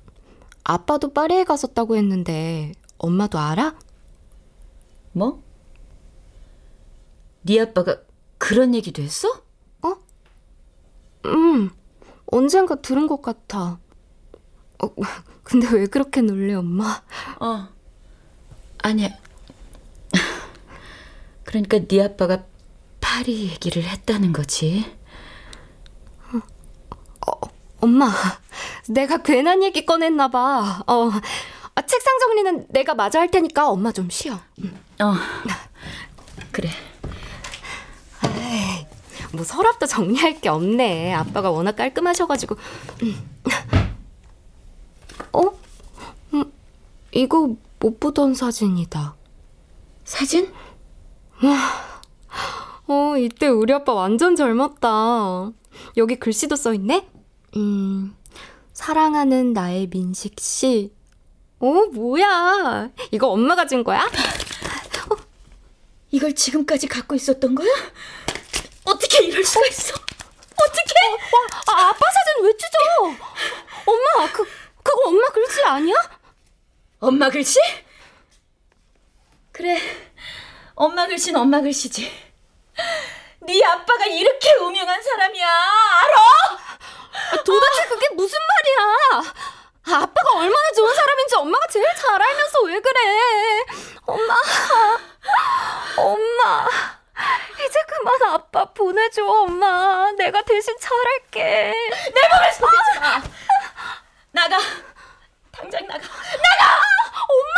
[0.64, 3.76] 아빠도 파리에 갔었다고 했는데 엄마도 알아?
[5.12, 5.44] 뭐?
[7.44, 7.98] 네 아빠가
[8.40, 9.44] 그런 얘기도 했어?
[11.26, 11.70] 음,
[12.28, 13.80] 언젠가 들은 것 같아.
[14.84, 14.90] 어,
[15.44, 17.02] 근데 왜 그렇게 놀래, 엄마?
[17.40, 17.68] 어.
[18.82, 19.10] 아니야.
[21.44, 22.44] 그러니까 네 아빠가
[23.00, 24.86] 파리 얘기를 했다는 거지.
[27.82, 28.10] 엄마,
[28.88, 30.82] 내가 괜한 얘기 꺼냈나 봐.
[30.88, 31.10] 어,
[31.76, 34.34] 아, 책상 정리는 내가 마저 할 테니까 엄마 좀 쉬어.
[34.34, 35.14] 어.
[36.52, 36.70] 그래.
[38.26, 38.88] 에이,
[39.34, 41.14] 뭐 서랍도 정리할 게 없네.
[41.14, 42.56] 아빠가 워낙 깔끔하셔가지고.
[43.04, 43.36] 음.
[45.34, 45.42] 어?
[46.34, 46.52] 음,
[47.12, 49.16] 이거 못 보던 사진이다.
[50.04, 50.52] 사진?
[51.44, 52.02] 와,
[52.88, 55.52] 어, 이때 우리 아빠 완전 젊었다.
[55.98, 57.08] 여기 글씨도 써있네?
[57.58, 58.16] 음,
[58.74, 60.94] 사랑하는 나의 민식 씨.
[61.60, 62.90] 어, 뭐야.
[63.12, 64.08] 이거 엄마가 준 거야?
[66.12, 67.68] 이걸 지금까지 갖고 있었던 거야?
[68.86, 69.94] 어떻게 이럴 수가 있어?
[69.96, 70.94] 어떻게?
[71.68, 73.26] 아, 아빠 사진 왜 찢어?
[73.86, 74.46] 엄마, 그,
[74.86, 75.96] 그거 엄마 글씨 아니야?
[77.00, 77.60] 엄마 글씨?
[79.52, 79.80] 그래.
[80.76, 82.12] 엄마 글씨는 엄마 글씨지.
[83.42, 85.48] 네 아빠가 이렇게 음흉한 사람이야.
[85.48, 86.20] 알아?
[87.32, 89.34] 아, 도대체 그게 무슨 말이야?
[89.88, 93.00] 아, 아빠가 얼마나 좋은 사람인지 엄마가 제일 잘 알면서 왜 그래?
[94.06, 94.36] 엄마,
[95.98, 96.68] 엄마.
[97.66, 100.12] 이제 그만 아빠 보내줘, 엄마.
[100.18, 101.42] 내가 대신 잘할게.
[102.14, 103.22] 내 몸을 속이지 마.
[104.36, 104.60] 나가.
[105.50, 106.02] 당장 나가.
[106.02, 106.78] 나가!
[107.30, 107.56] 엄마!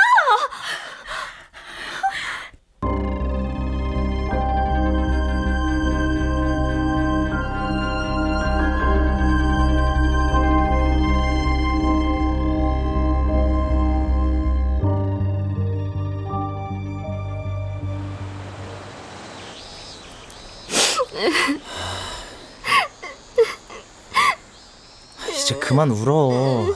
[25.48, 26.76] 이제 그만 울어.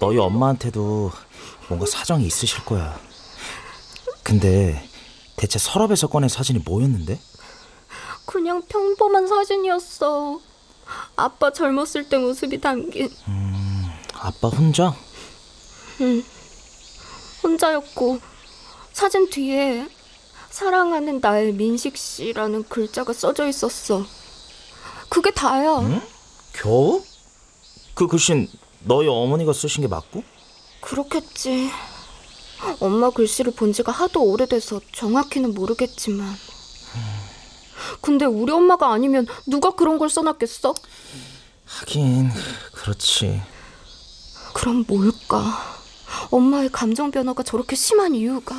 [0.00, 1.12] 너희 엄마한테도
[1.68, 2.98] 뭔가 사정이 있으실 거야.
[4.24, 4.88] 근데
[5.36, 7.20] 대체 서랍에서 꺼낸 사진이 뭐였는데?
[8.26, 10.40] 그냥 평범한 사진이었어.
[11.14, 13.08] 아빠 젊었을 때 모습이 담긴.
[13.28, 14.96] 음, 아빠 혼자?
[16.00, 16.24] 응.
[17.44, 18.18] 혼자였고
[18.92, 19.88] 사진 뒤에
[20.50, 24.04] 사랑하는 나의 민식 씨라는 글자가 써져 있었어.
[25.08, 25.78] 그게 다야.
[25.78, 26.02] 응?
[26.52, 27.04] 겨우?
[27.94, 28.48] 그 글씨는
[28.84, 30.22] 너희 어머니가 쓰신 게 맞고?
[30.80, 31.70] 그렇겠지.
[32.80, 36.34] 엄마 글씨를 본 지가 하도 오래돼서 정확히는 모르겠지만.
[38.00, 40.74] 근데 우리 엄마가 아니면 누가 그런 걸 써놨겠어?
[41.66, 42.30] 하긴
[42.72, 43.42] 그렇지.
[44.54, 45.76] 그럼 뭘까?
[46.30, 48.54] 엄마의 감정 변화가 저렇게 심한 이유가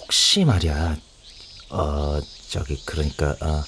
[0.00, 0.96] 혹시 말이야.
[1.70, 3.62] 어 저기 그러니까 어,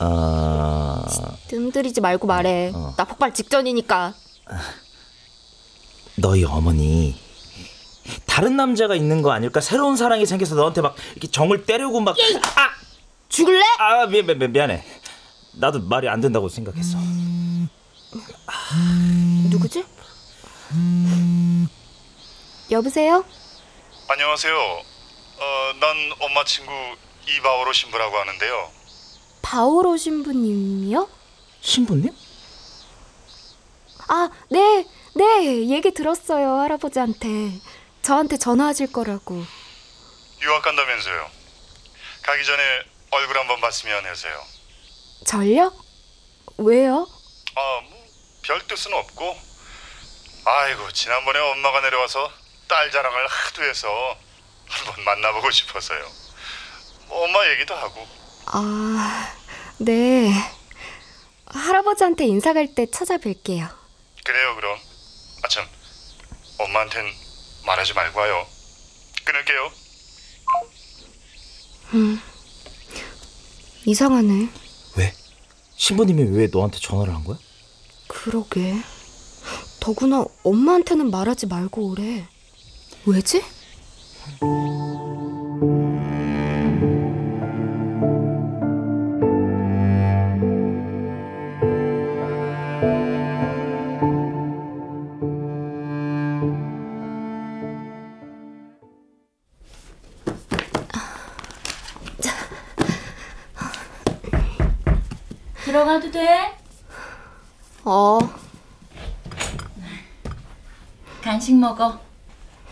[0.00, 1.04] 어...
[1.48, 2.72] 뜸들이지 말고 말해.
[2.74, 2.94] 어.
[2.96, 4.14] 나 폭발 직전이니까.
[6.16, 7.16] 너희 어머니
[8.26, 9.60] 다른 남자가 있는 거 아닐까?
[9.60, 12.16] 새로운 사랑이 생겨서 너한테 막 이렇게 정을 때리고 막
[12.56, 12.70] 아!
[13.28, 13.62] 죽을래?
[13.78, 14.84] 아 미, 미, 미, 미안해.
[15.52, 16.98] 나도 말이 안 된다고 생각했어.
[19.50, 19.84] 누구지?
[22.70, 23.24] 여보세요?
[24.08, 24.54] 안녕하세요.
[24.56, 26.72] 어, 난 엄마 친구
[27.28, 28.77] 이바오로 신부라고 하는데요.
[29.52, 31.08] 바오로 신부님이요?
[31.62, 32.14] 신부님?
[34.08, 37.58] 아, 네, 네, 얘기 들었어요, 할아버지한테.
[38.02, 39.42] 저한테 전화하실 거라고.
[40.42, 41.30] 유학 간다면서요.
[42.24, 42.62] 가기 전에
[43.10, 44.38] 얼굴 한번 봤으면 해서요.
[45.24, 45.72] 절요?
[46.58, 47.08] 왜요?
[47.54, 47.98] 아, 뭐
[48.42, 49.34] 별 뜻은 없고.
[50.44, 52.30] 아이고, 지난번에 엄마가 내려와서
[52.66, 53.88] 딸 자랑을 하도 해서
[54.68, 56.06] 한번 만나보고 싶어서요.
[57.08, 58.06] 뭐 엄마 얘기도 하고.
[58.46, 59.34] 아,
[59.78, 60.32] 네.
[61.46, 63.68] 할아버지한테 인사 갈 때 찾아뵐게요.
[64.24, 64.78] 그래요, 그럼.
[65.42, 65.64] 아참,
[66.58, 67.04] 엄마한텐
[67.64, 68.46] 말하지 말고 와요.
[69.24, 69.70] 끊을게요.
[71.94, 72.20] 음,
[73.86, 74.48] 이상하네.
[74.96, 75.14] 왜?
[75.76, 77.38] 신부님이 왜 너한테 전화를 한 거야?
[78.08, 78.74] 그러게.
[79.80, 82.26] 더구나 엄마한테는 말하지 말고 오래.
[83.06, 83.42] 왜지?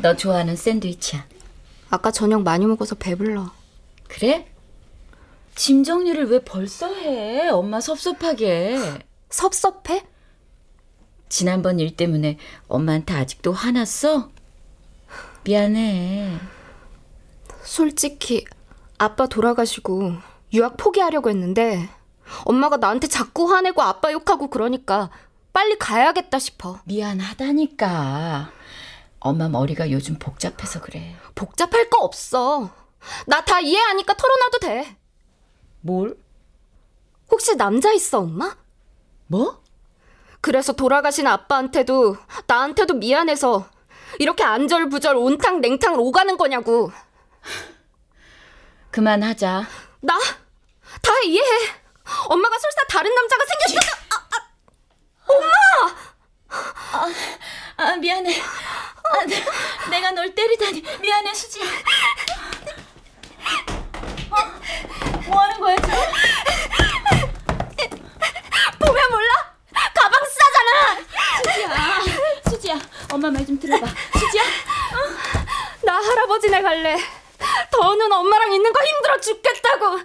[0.06, 1.26] 너 좋아하는 샌드위치야.
[1.90, 3.50] 아까 저녁 많이 먹어서 배불러.
[4.06, 4.46] 그래?
[5.56, 7.48] 짐 정리를 왜 벌써 해?
[7.48, 8.78] 엄마 섭섭하게.
[9.30, 10.06] 섭섭해?
[11.28, 12.38] 지난번 일 때문에
[12.68, 14.30] 엄마한테 아직도 화났어?
[15.42, 16.38] 미안해.
[17.64, 18.44] 솔직히
[18.98, 20.12] 아빠 돌아가시고
[20.52, 21.88] 유학 포기하려고 했는데
[22.44, 25.10] 엄마가 나한테 자꾸 화내고 아빠 욕하고 그러니까
[25.52, 26.78] 빨리 가야겠다 싶어.
[26.84, 28.55] 미안하다니까.
[29.26, 31.16] 엄마 머리가 요즘 복잡해서 그래.
[31.34, 32.70] 복잡할 거 없어.
[33.26, 34.96] 나 다 이해하니까 털어놔도 돼.
[35.80, 36.16] 뭘?
[37.30, 38.56] 혹시 남자 있어, 엄마?
[39.26, 39.62] 뭐?
[40.40, 43.68] 그래서 돌아가신 아빠한테도 나한테도 미안해서
[44.18, 46.90] 이렇게 안절부절 온탕 냉탕 오가는 거냐고.
[48.90, 49.66] 그만하자.
[50.00, 50.18] 나?
[50.18, 51.70] 다 이해해.
[52.28, 53.96] 엄마가 설사 다른 남자가 생겼다.
[54.10, 54.16] 아,
[55.26, 55.48] 아, 엄마!
[56.92, 57.12] 아,
[57.92, 58.40] 아 미안해.
[59.12, 59.44] 아, 내-
[59.90, 61.64] 내가 널 때리다니 미안해 수지야.
[64.30, 64.36] 어?
[65.28, 65.98] 뭐 하는 거야 지금?
[68.78, 69.54] 보면 몰라?
[69.94, 70.98] 가방 싸잖아.
[71.44, 71.70] 수지야,
[72.50, 72.80] 수지야,
[73.12, 73.86] 엄마 말 좀 들어봐.
[74.18, 74.42] 수지야,
[75.84, 76.96] 나 할아버지네 갈래.
[77.70, 80.00] 더는 엄마랑 있는 거 힘들어 죽겠다고.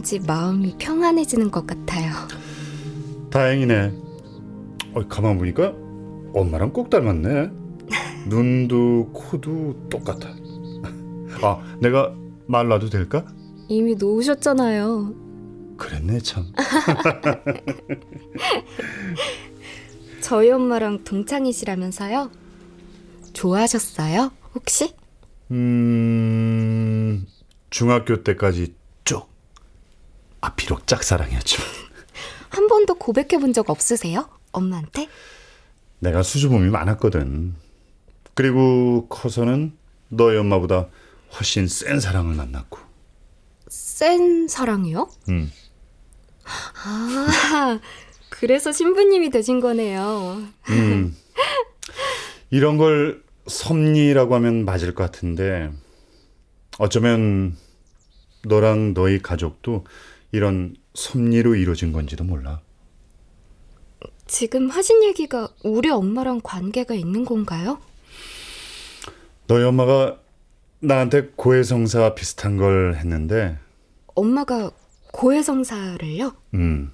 [0.00, 2.10] 왠지 마음이 평안해지는 것 같아요.
[3.28, 3.92] 다행이네.
[4.94, 5.74] 어, 가만 보니까
[6.34, 7.50] 엄마랑 꼭 닮았네.
[8.26, 10.30] 눈도 코도 똑같아.
[11.42, 12.14] 아, 내가
[12.46, 13.26] 말 놔도 될까?
[13.68, 15.14] 이미 놓으셨잖아요.
[15.76, 16.46] 그랬네 참.
[20.22, 22.30] 저희 엄마랑 동창이시라면서요?
[23.34, 24.32] 좋아하셨어요?
[24.54, 24.94] 혹시?
[25.50, 27.26] 음,
[27.68, 28.79] 중학교 때까지 쭉.
[30.40, 31.66] 아, 비록 짝사랑이었지만.
[32.50, 34.28] 한 번도 고백해 본 적 없으세요?
[34.52, 35.08] 엄마한테?
[36.00, 37.54] 내가 수줍음이 많았거든.
[38.34, 39.76] 그리고 커서는
[40.08, 40.88] 너희 엄마보다
[41.34, 42.78] 훨씬 센 사랑을 만났고.
[43.68, 45.08] 센 사랑이요?
[45.28, 45.50] 응.
[46.84, 47.78] 아,
[48.30, 50.42] 그래서 신부님이 되신 거네요.
[50.70, 51.16] 음.
[52.50, 55.70] 이런 걸 섭리라고 하면 맞을 것 같은데
[56.78, 57.56] 어쩌면
[58.44, 59.84] 너랑 너희 가족도
[60.32, 62.60] 이런 섭리로 이루어진 건지도 몰라.
[64.26, 67.80] 지금 하신 얘기가 우리 엄마랑 관계가 있는 건가요?
[69.46, 70.20] 너희 엄마가
[70.78, 73.58] 나한테 고해성사 비슷한 걸 했는데
[74.14, 74.70] 엄마가
[75.12, 76.32] 고해성사를요?
[76.54, 76.92] 음.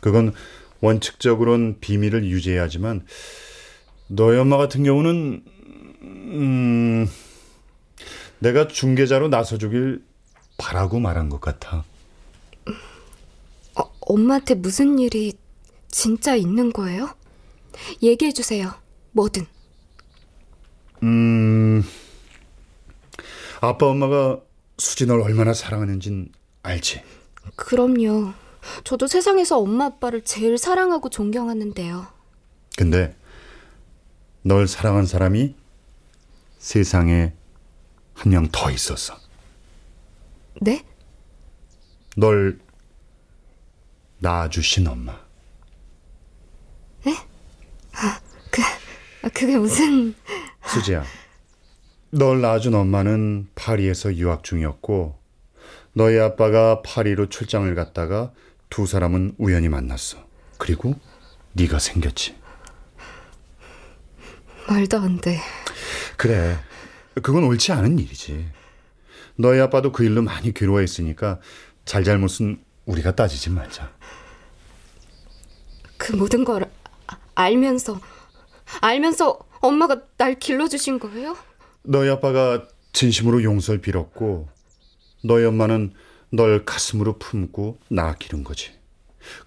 [0.00, 0.32] 그건
[0.80, 3.04] 원칙적으로는 비밀을 유지해야지만
[4.08, 5.44] 너희 엄마 같은 경우는
[6.02, 7.08] 음
[8.38, 10.02] 내가 중개자로 나서주길
[10.58, 11.84] 바라고 말한 것 같아.
[14.06, 15.34] 어, 엄마한테 무슨 일이
[15.88, 17.14] 진짜 있는 거예요?
[18.02, 18.72] 얘기해 주세요.
[19.12, 19.46] 뭐든.
[21.02, 21.84] 음
[23.60, 24.40] 아빠 엄마가
[24.78, 26.32] 수지 널 얼마나 사랑하는진
[26.62, 27.02] 알지?
[27.56, 28.32] 그럼요.
[28.84, 32.06] 저도 세상에서 엄마 아빠를 제일 사랑하고 존경하는데요.
[32.76, 33.14] 근데
[34.42, 35.54] 널 사랑한 사람이
[36.58, 37.32] 세상에
[38.14, 39.14] 한 명 더 있었어.
[40.60, 40.84] 네?
[42.16, 42.58] 널
[44.18, 45.12] 낳아주신 엄마.
[47.06, 47.10] 에?
[47.94, 48.62] 아, 그,
[49.22, 50.14] 아, 그게 무슨...
[50.66, 51.04] 수지야,
[52.10, 55.18] 널 낳아준 엄마는 파리에서 유학 중이었고
[55.92, 58.32] 너희 아빠가 파리로 출장을 갔다가
[58.68, 60.18] 두 사람은 우연히 만났어.
[60.58, 60.94] 그리고
[61.52, 62.36] 네가 생겼지.
[64.68, 65.40] 말도 안 돼.
[66.16, 66.58] 그래.
[67.22, 68.46] 그건 옳지 않은 일이지.
[69.36, 71.40] 너희 아빠도 그 일로 많이 괴로워했으니까
[71.84, 73.90] 잘잘못은 우리가 따지지 말자.
[75.96, 76.70] 그 모든 걸
[77.06, 78.00] 아, 알면서
[78.80, 81.36] 알면서 엄마가 날 길러주신 거예요?
[81.82, 84.48] 너희 아빠가 진심으로 용서를 빌었고
[85.24, 85.92] 너희 엄마는
[86.30, 88.72] 널 가슴으로 품고 낳아 기른 거지.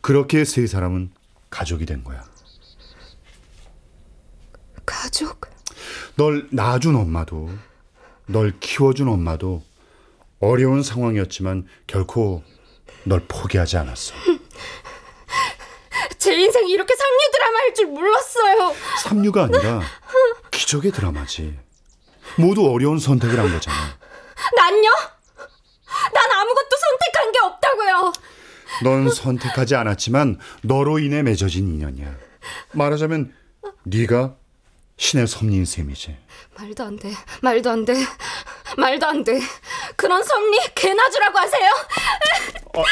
[0.01, 1.11] 그렇게 세 사람은
[1.49, 2.23] 가족이 된 거야.
[4.85, 5.41] 가족?
[6.15, 7.49] 널 낳아준 엄마도
[8.25, 9.63] 널 키워준 엄마도
[10.39, 12.43] 어려운 상황이었지만 결코
[13.03, 14.13] 널 포기하지 않았어.
[16.17, 18.75] 제 인생이 이렇게 삼류 드라마일 줄 몰랐어요.
[19.03, 19.81] 삼류가 아니라
[20.51, 21.57] 기적의 드라마지.
[22.37, 23.75] 모두 어려운 선택을 한 거잖아.
[24.55, 24.89] 난요?
[26.13, 28.13] 난 아무것도 선택한 게 없다고요.
[28.83, 32.15] 넌 선택하지 않았지만 너로 인해 맺어진 인연이야.
[32.73, 33.33] 말하자면
[33.83, 34.35] 네가
[34.99, 36.15] 신의 섭리인 셈이지.
[36.57, 37.11] 말도 안 돼.
[37.41, 37.93] 말도 안 돼.
[38.77, 39.39] 말도 안 돼.
[39.95, 41.69] 그런 섭리 개나 주라고 하세요?
[42.75, 42.83] 어.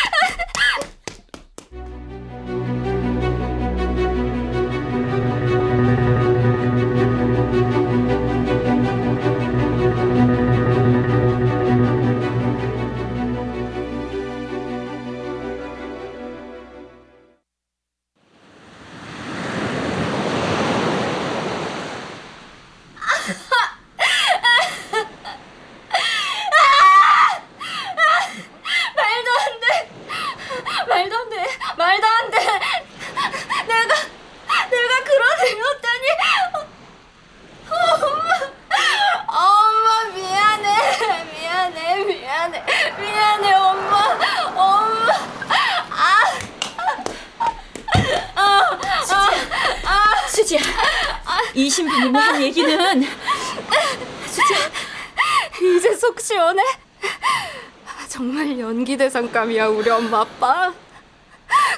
[59.37, 60.73] 대상감이야 우리 엄마 아빠.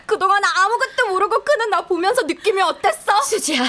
[0.06, 3.22] 그동안 아무것도 모르고 크는 나 보면서 느낌이 어땠어?
[3.22, 3.64] 수지야,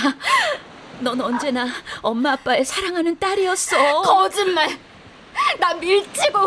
[1.01, 1.67] 넌 언제나
[2.01, 4.03] 엄마 아빠의 사랑하는 딸이었어.
[4.03, 4.79] 거짓말.
[5.59, 6.39] 나 밀치고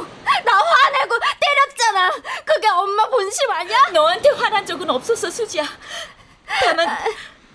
[0.46, 2.12] 나 화내고 때렸잖아.
[2.46, 3.78] 그게 엄마 본심 아니야?
[3.92, 5.64] 너한테 화난 적은 없었어, 수지야.
[6.48, 6.98] 다만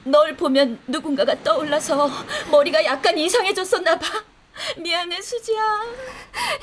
[0.05, 2.11] 널 보면 누군가가 떠올라서
[2.51, 4.07] 머리가 약간 이상해졌었나 봐.
[4.79, 5.81] 미안해, 수지야.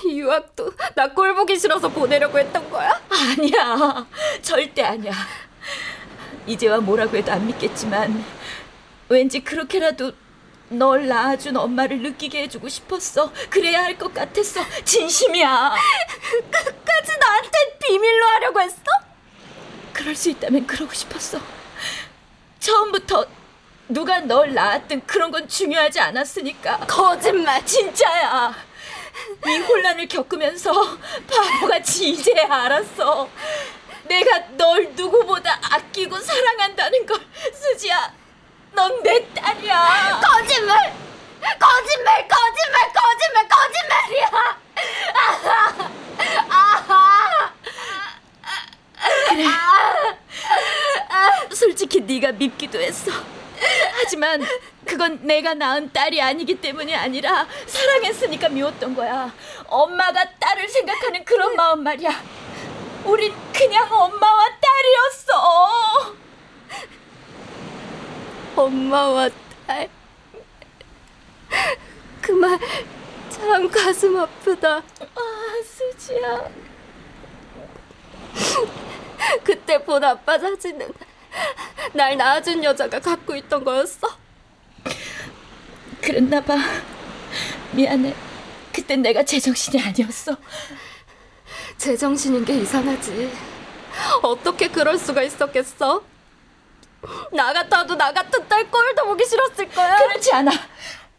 [0.10, 3.02] 유학도 나 꼴 보기 싫어서 보내려고 했던 거야?
[3.10, 4.06] 아니야.
[4.42, 5.14] 절대 아니야.
[6.48, 8.24] 이제와 뭐라고 해도 안 믿겠지만
[9.10, 10.12] 왠지 그렇게라도
[10.70, 13.32] 널 낳아준 엄마를 느끼게 해주고 싶었어.
[13.50, 14.62] 그래야 할 것 같았어.
[14.84, 15.76] 진심이야.
[16.52, 17.50] 끝까지 나한테
[17.86, 18.82] 비밀로 하려고 했어?
[19.94, 21.40] 그럴 수 있다면 그러고 싶었어.
[22.60, 23.26] 처음부터
[23.88, 26.80] 누가 널 낳았든 그런 건 중요하지 않았으니까.
[26.88, 28.56] 거짓말, 진짜야.
[29.48, 30.72] 이 혼란을 겪으면서
[31.30, 33.30] 바보같이 이제야 알았어.
[34.04, 37.20] 내가 널 누구보다 아끼고 사랑한다는 걸,
[37.54, 38.14] 수지야.
[38.74, 40.20] 넌 내 딸이야.
[40.22, 40.94] 거짓말!
[41.60, 42.28] 거짓말!
[42.28, 42.94] 거짓말!
[42.94, 43.48] 거짓말!
[43.48, 44.60] 거짓말이야!
[45.14, 45.90] 아하!
[46.50, 47.54] 아하!
[49.30, 49.46] 그래.
[51.54, 53.12] 솔직히 네가 밉기도 했어.
[54.10, 54.42] 지만
[54.86, 59.34] 그건 내가 낳은 딸이 아니기 때문이 아니라 사랑했으니까 미웠던 거야.
[59.68, 62.10] 엄마가 딸을 생각하는 그런 마음 말이야.
[63.06, 66.16] 우린 그냥 엄마와 딸이었어.
[68.56, 69.30] 엄마와
[69.68, 69.90] 딸.
[72.22, 72.60] 그 말
[73.30, 74.78] 참 가슴 아프다.
[74.78, 76.50] 아, 수지야.
[79.44, 80.92] 그때 본 아빠 사진은
[81.94, 84.08] 날 낳아준 여자가 갖고 있던 거였어?
[86.02, 86.58] 그랬나 봐.
[87.72, 88.14] 미안해.
[88.74, 90.36] 그땐 내가 제정신이 아니었어.
[91.78, 93.32] 제정신인 게 이상하지.
[94.22, 96.04] 어떻게 그럴 수가 있었겠어?
[97.32, 99.96] 나 같아도 나 같은 딸 꼴도 보기 싫었을 거야.
[99.98, 100.52] 그렇지 않아.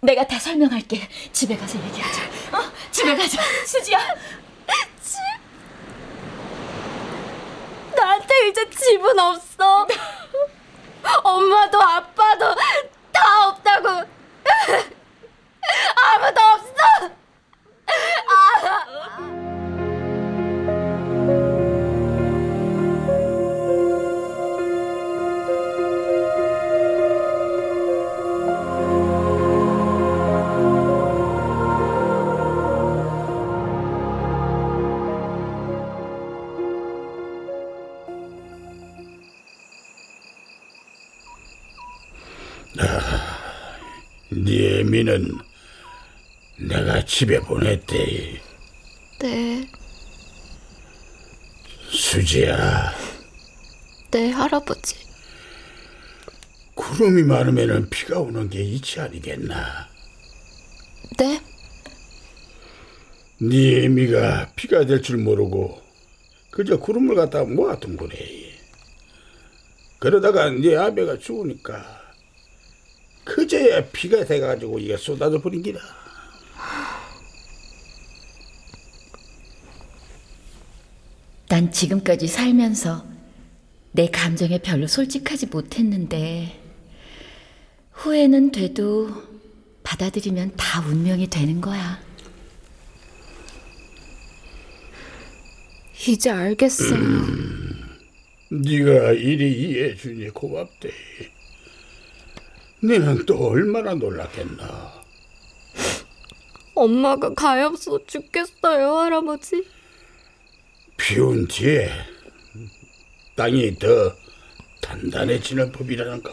[0.01, 1.09] 내가 다 설명할게.
[1.33, 2.23] 집에 가서 얘기하자.
[2.53, 2.73] 어?
[2.91, 3.43] 집에 가자.
[3.65, 3.99] 수지야.
[5.03, 5.19] 집?
[7.97, 9.87] 나한테 이제 집은 없어.
[11.25, 12.55] 엄마도 아빠도
[13.13, 13.89] 다 없다고.
[16.05, 17.11] 아무도 없어.
[18.29, 19.56] 아.
[44.97, 45.31] 미는
[46.59, 48.41] 내가 집에 보냈대.
[49.21, 49.69] 네,
[51.91, 52.93] 수지야,
[54.11, 54.97] 네 할아버지.
[56.75, 59.87] 구름이 많으면 비가 오는 게 이치 아니겠나?
[61.19, 61.43] 네?
[63.39, 65.83] 네 애미가 비가 될 줄 모르고
[66.51, 68.17] 그저 구름을 갖다 모아둔 거래.
[69.99, 72.06] 그러다가 네 아베가 죽으니까
[73.27, 75.81] 그제야 비가 돼가지고 이게 쏟아져 버린 기라.
[81.49, 83.05] 난 지금까지 살면서
[83.91, 86.61] 내 감정에 별로 솔직하지 못했는데
[87.93, 89.11] 후회는 돼도
[89.83, 91.99] 받아들이면 다 운명이 되는 거야.
[96.07, 97.01] 이제 알겠어요.
[98.51, 100.91] 네가 이리 이해해 주니 고맙대.
[102.81, 105.03] 너는 또 얼마나 놀랐겠나.
[106.75, 109.67] 엄마가 가엾어 죽겠어요, 할아버지.
[110.97, 111.91] 비운 뒤에
[113.35, 114.15] 땅이 더
[114.83, 116.31] 단단해지는 법이라는 거,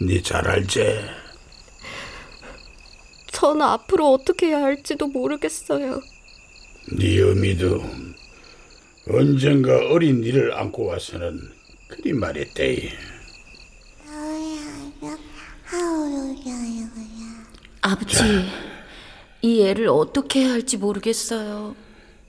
[0.00, 0.84] 네잘 알지?
[3.32, 6.00] 저는 앞으로 어떻게 해야 할지도 모르겠어요.
[6.98, 7.82] 네 어미도
[9.08, 11.40] 언젠가 어린 니를 안고 와서는
[11.88, 12.90] 그리 말했대.
[17.86, 18.16] 아버지,
[19.42, 21.76] 이 애를 어떻게 해야 할지 모르겠어요.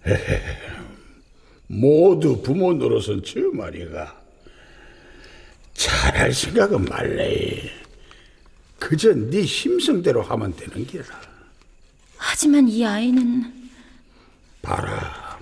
[1.67, 4.21] 모두 부모 노릇은 저 말이가.
[5.73, 7.71] 잘할 생각은 말래.
[8.77, 11.05] 그저 네 심성대로 하면 되는 기라.
[12.17, 13.69] 하지만 이 아이는
[14.61, 15.39] 봐라.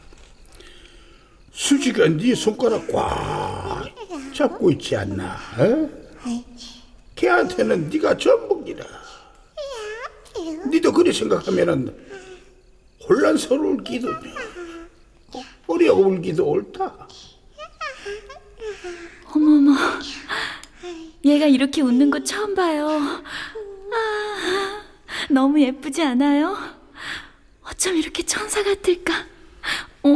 [1.52, 3.86] 수지가 네 손가락 꽉
[4.32, 5.40] 잡고 있지 않나?
[5.58, 5.90] 어?
[7.16, 9.03] 걔한테는 네가 전부기라.
[10.70, 11.96] 니도 그리 생각하면은
[13.08, 14.10] 혼란스러울 기도
[15.68, 17.08] 어려울 기도 옳다.
[19.36, 19.74] 어머머,
[21.26, 22.88] 얘가 이렇게 웃는 거 처음 봐요.
[22.88, 24.82] 아,
[25.30, 26.56] 너무 예쁘지 않아요?
[27.64, 29.26] 어쩜 이렇게 천사 같을까?
[30.04, 30.10] 어,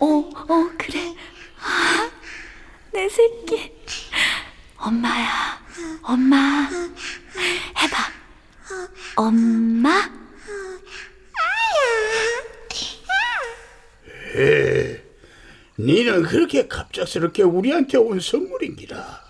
[0.00, 0.06] 어,
[0.48, 1.14] 어, 그래.
[1.60, 2.10] 아,
[2.92, 3.72] 내 새끼.
[4.78, 5.60] 엄마야,
[6.02, 6.36] 엄마.
[7.78, 7.96] 해봐.
[9.16, 10.10] 엄마?
[14.36, 15.02] 에,
[15.78, 19.24] 니는 그렇게 갑작스럽게 우리한테 온 선물인기라.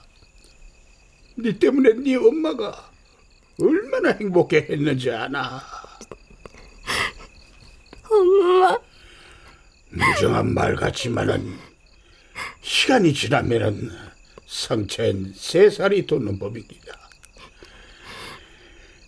[1.39, 2.91] 니 때문에 네 엄마가
[3.61, 5.62] 얼마나 행복해 했는지 아나.
[8.11, 8.78] 엄마.
[9.91, 11.59] 무정한 말 같지만은
[12.62, 13.91] 시간이 지나면은
[14.47, 17.05] 상처엔 세 살이 돋는 법입니다.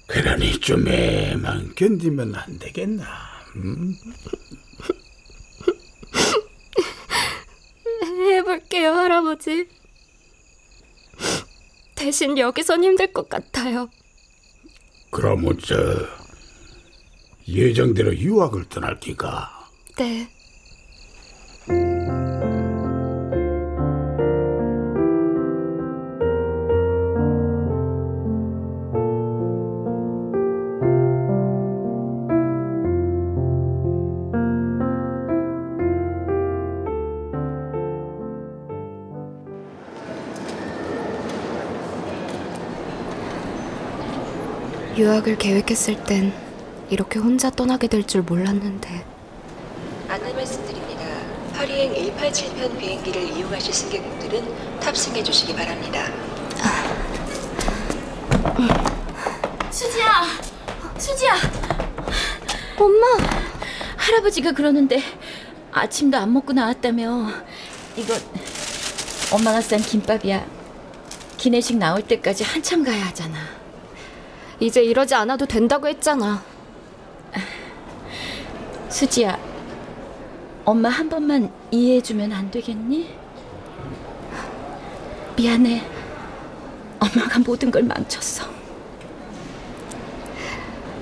[0.08, 3.04] 그러니 좀 애만 견디면 안 되겠나?
[3.56, 3.94] 음?
[8.02, 9.68] 해볼게요, 할아버지.
[11.94, 13.90] 대신 여기선 힘들 것 같아요.
[15.10, 15.76] 그러면 저
[17.46, 19.68] 예정대로 유학을 떠날 기가.
[19.98, 20.28] 네.
[45.08, 46.34] 유학을 계획했을 땐
[46.90, 49.06] 이렇게 혼자 떠나게 될 줄 몰랐는데
[50.06, 51.02] 안내 말씀드립니다.
[51.54, 56.04] 파리행 187편 비행기를 이용하실 승객분들은 탑승해 주시기 바랍니다.
[59.70, 60.24] 수지야!
[60.98, 61.32] 수지야!
[62.78, 63.06] 엄마!
[63.96, 65.00] 할아버지가 그러는데
[65.72, 67.28] 아침도 안 먹고 나왔다며.
[67.96, 68.14] 이거
[69.32, 70.44] 엄마가 싼 김밥이야.
[71.38, 73.57] 기내식 나올 때까지 한참 가야 하잖아.
[74.60, 76.42] 이제 이러지 않아도 된다고 했잖아.
[78.88, 79.38] 수지야,
[80.64, 83.14] 엄마 한 번만 이해해주면 안 되겠니?
[85.36, 85.82] 미안해.
[86.98, 88.46] 엄마가 모든 걸 망쳤어.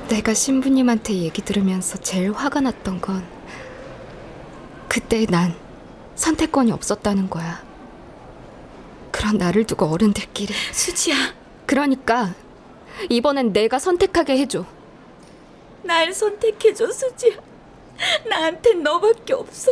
[0.09, 3.25] 내가 신부님한테 얘기 들으면서 제일 화가 났던 건
[4.89, 5.55] 그때 난
[6.15, 7.65] 선택권이 없었다는 거야.
[9.11, 11.17] 그런 나를 두고 어른들끼리 수지야.
[11.65, 12.35] 그러니까
[13.09, 14.65] 이번엔 내가 선택하게 해줘.
[15.83, 17.37] 날 선택해줘, 수지야.
[18.29, 19.71] 나한텐 너밖에 없어.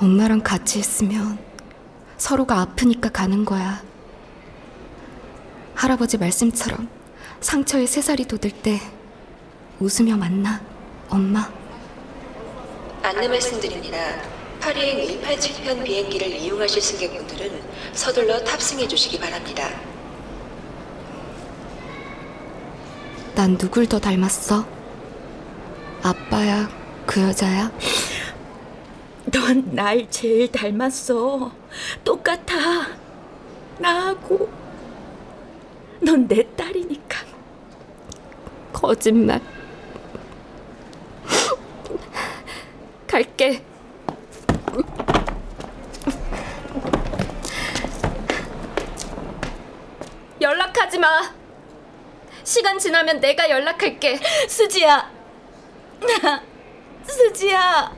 [0.00, 1.38] 엄마랑 같이 있으면
[2.16, 3.82] 서로가 아프니까 가는 거야.
[5.74, 6.88] 할아버지 말씀처럼
[7.40, 8.80] 상처에 새살이 돋을 때
[9.80, 10.60] 웃으며 만나,
[11.08, 11.50] 엄마.
[13.02, 13.98] 안내 말씀드립니다.
[14.60, 17.60] 파리행 187편 비행기를 이용하실 승객분들은
[17.92, 19.68] 서둘러 탑승해 주시기 바랍니다.
[23.34, 24.64] 난 누굴 더 닮았어?
[26.02, 26.68] 아빠야,
[27.06, 27.72] 그 여자야?
[29.32, 31.50] 넌 날 제일 닮았어.
[32.04, 32.88] 똑같아.
[33.78, 34.50] 나하고.
[36.00, 37.18] 넌 내 딸이니까.
[38.72, 39.40] 거짓말.
[43.06, 43.64] 갈게.
[50.40, 51.41] 연락하지 마.
[52.44, 54.18] 시간 지나면 내가 연락할게.
[54.48, 55.10] 수지야.
[57.06, 57.94] 수지야.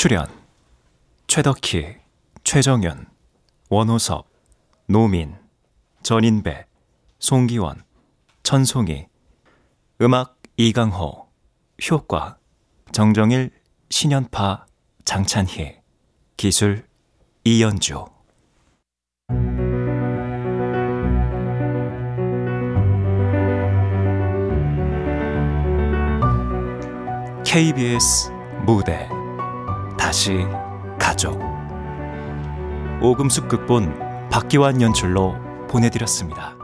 [0.00, 0.28] 출연
[1.26, 1.96] 최덕희,
[2.44, 3.06] 최정연,
[3.68, 4.28] 원호섭,
[4.86, 5.34] 노민,
[6.04, 6.66] 전인배,
[7.18, 7.82] 송기원,
[8.44, 9.06] 천송이
[10.00, 11.26] 음악 이강호
[11.90, 12.38] 효과
[12.92, 13.50] 정정일,
[13.90, 14.66] 신연파,
[15.04, 15.80] 장찬희
[16.36, 16.86] 기술
[17.42, 18.04] 이연주.
[27.44, 28.30] KBS
[28.64, 29.17] 무대
[29.98, 30.46] 다시
[30.98, 31.38] 가족
[33.02, 35.34] 오금숙 극본 박기환 연출로
[35.68, 36.57] 보내드렸습니다.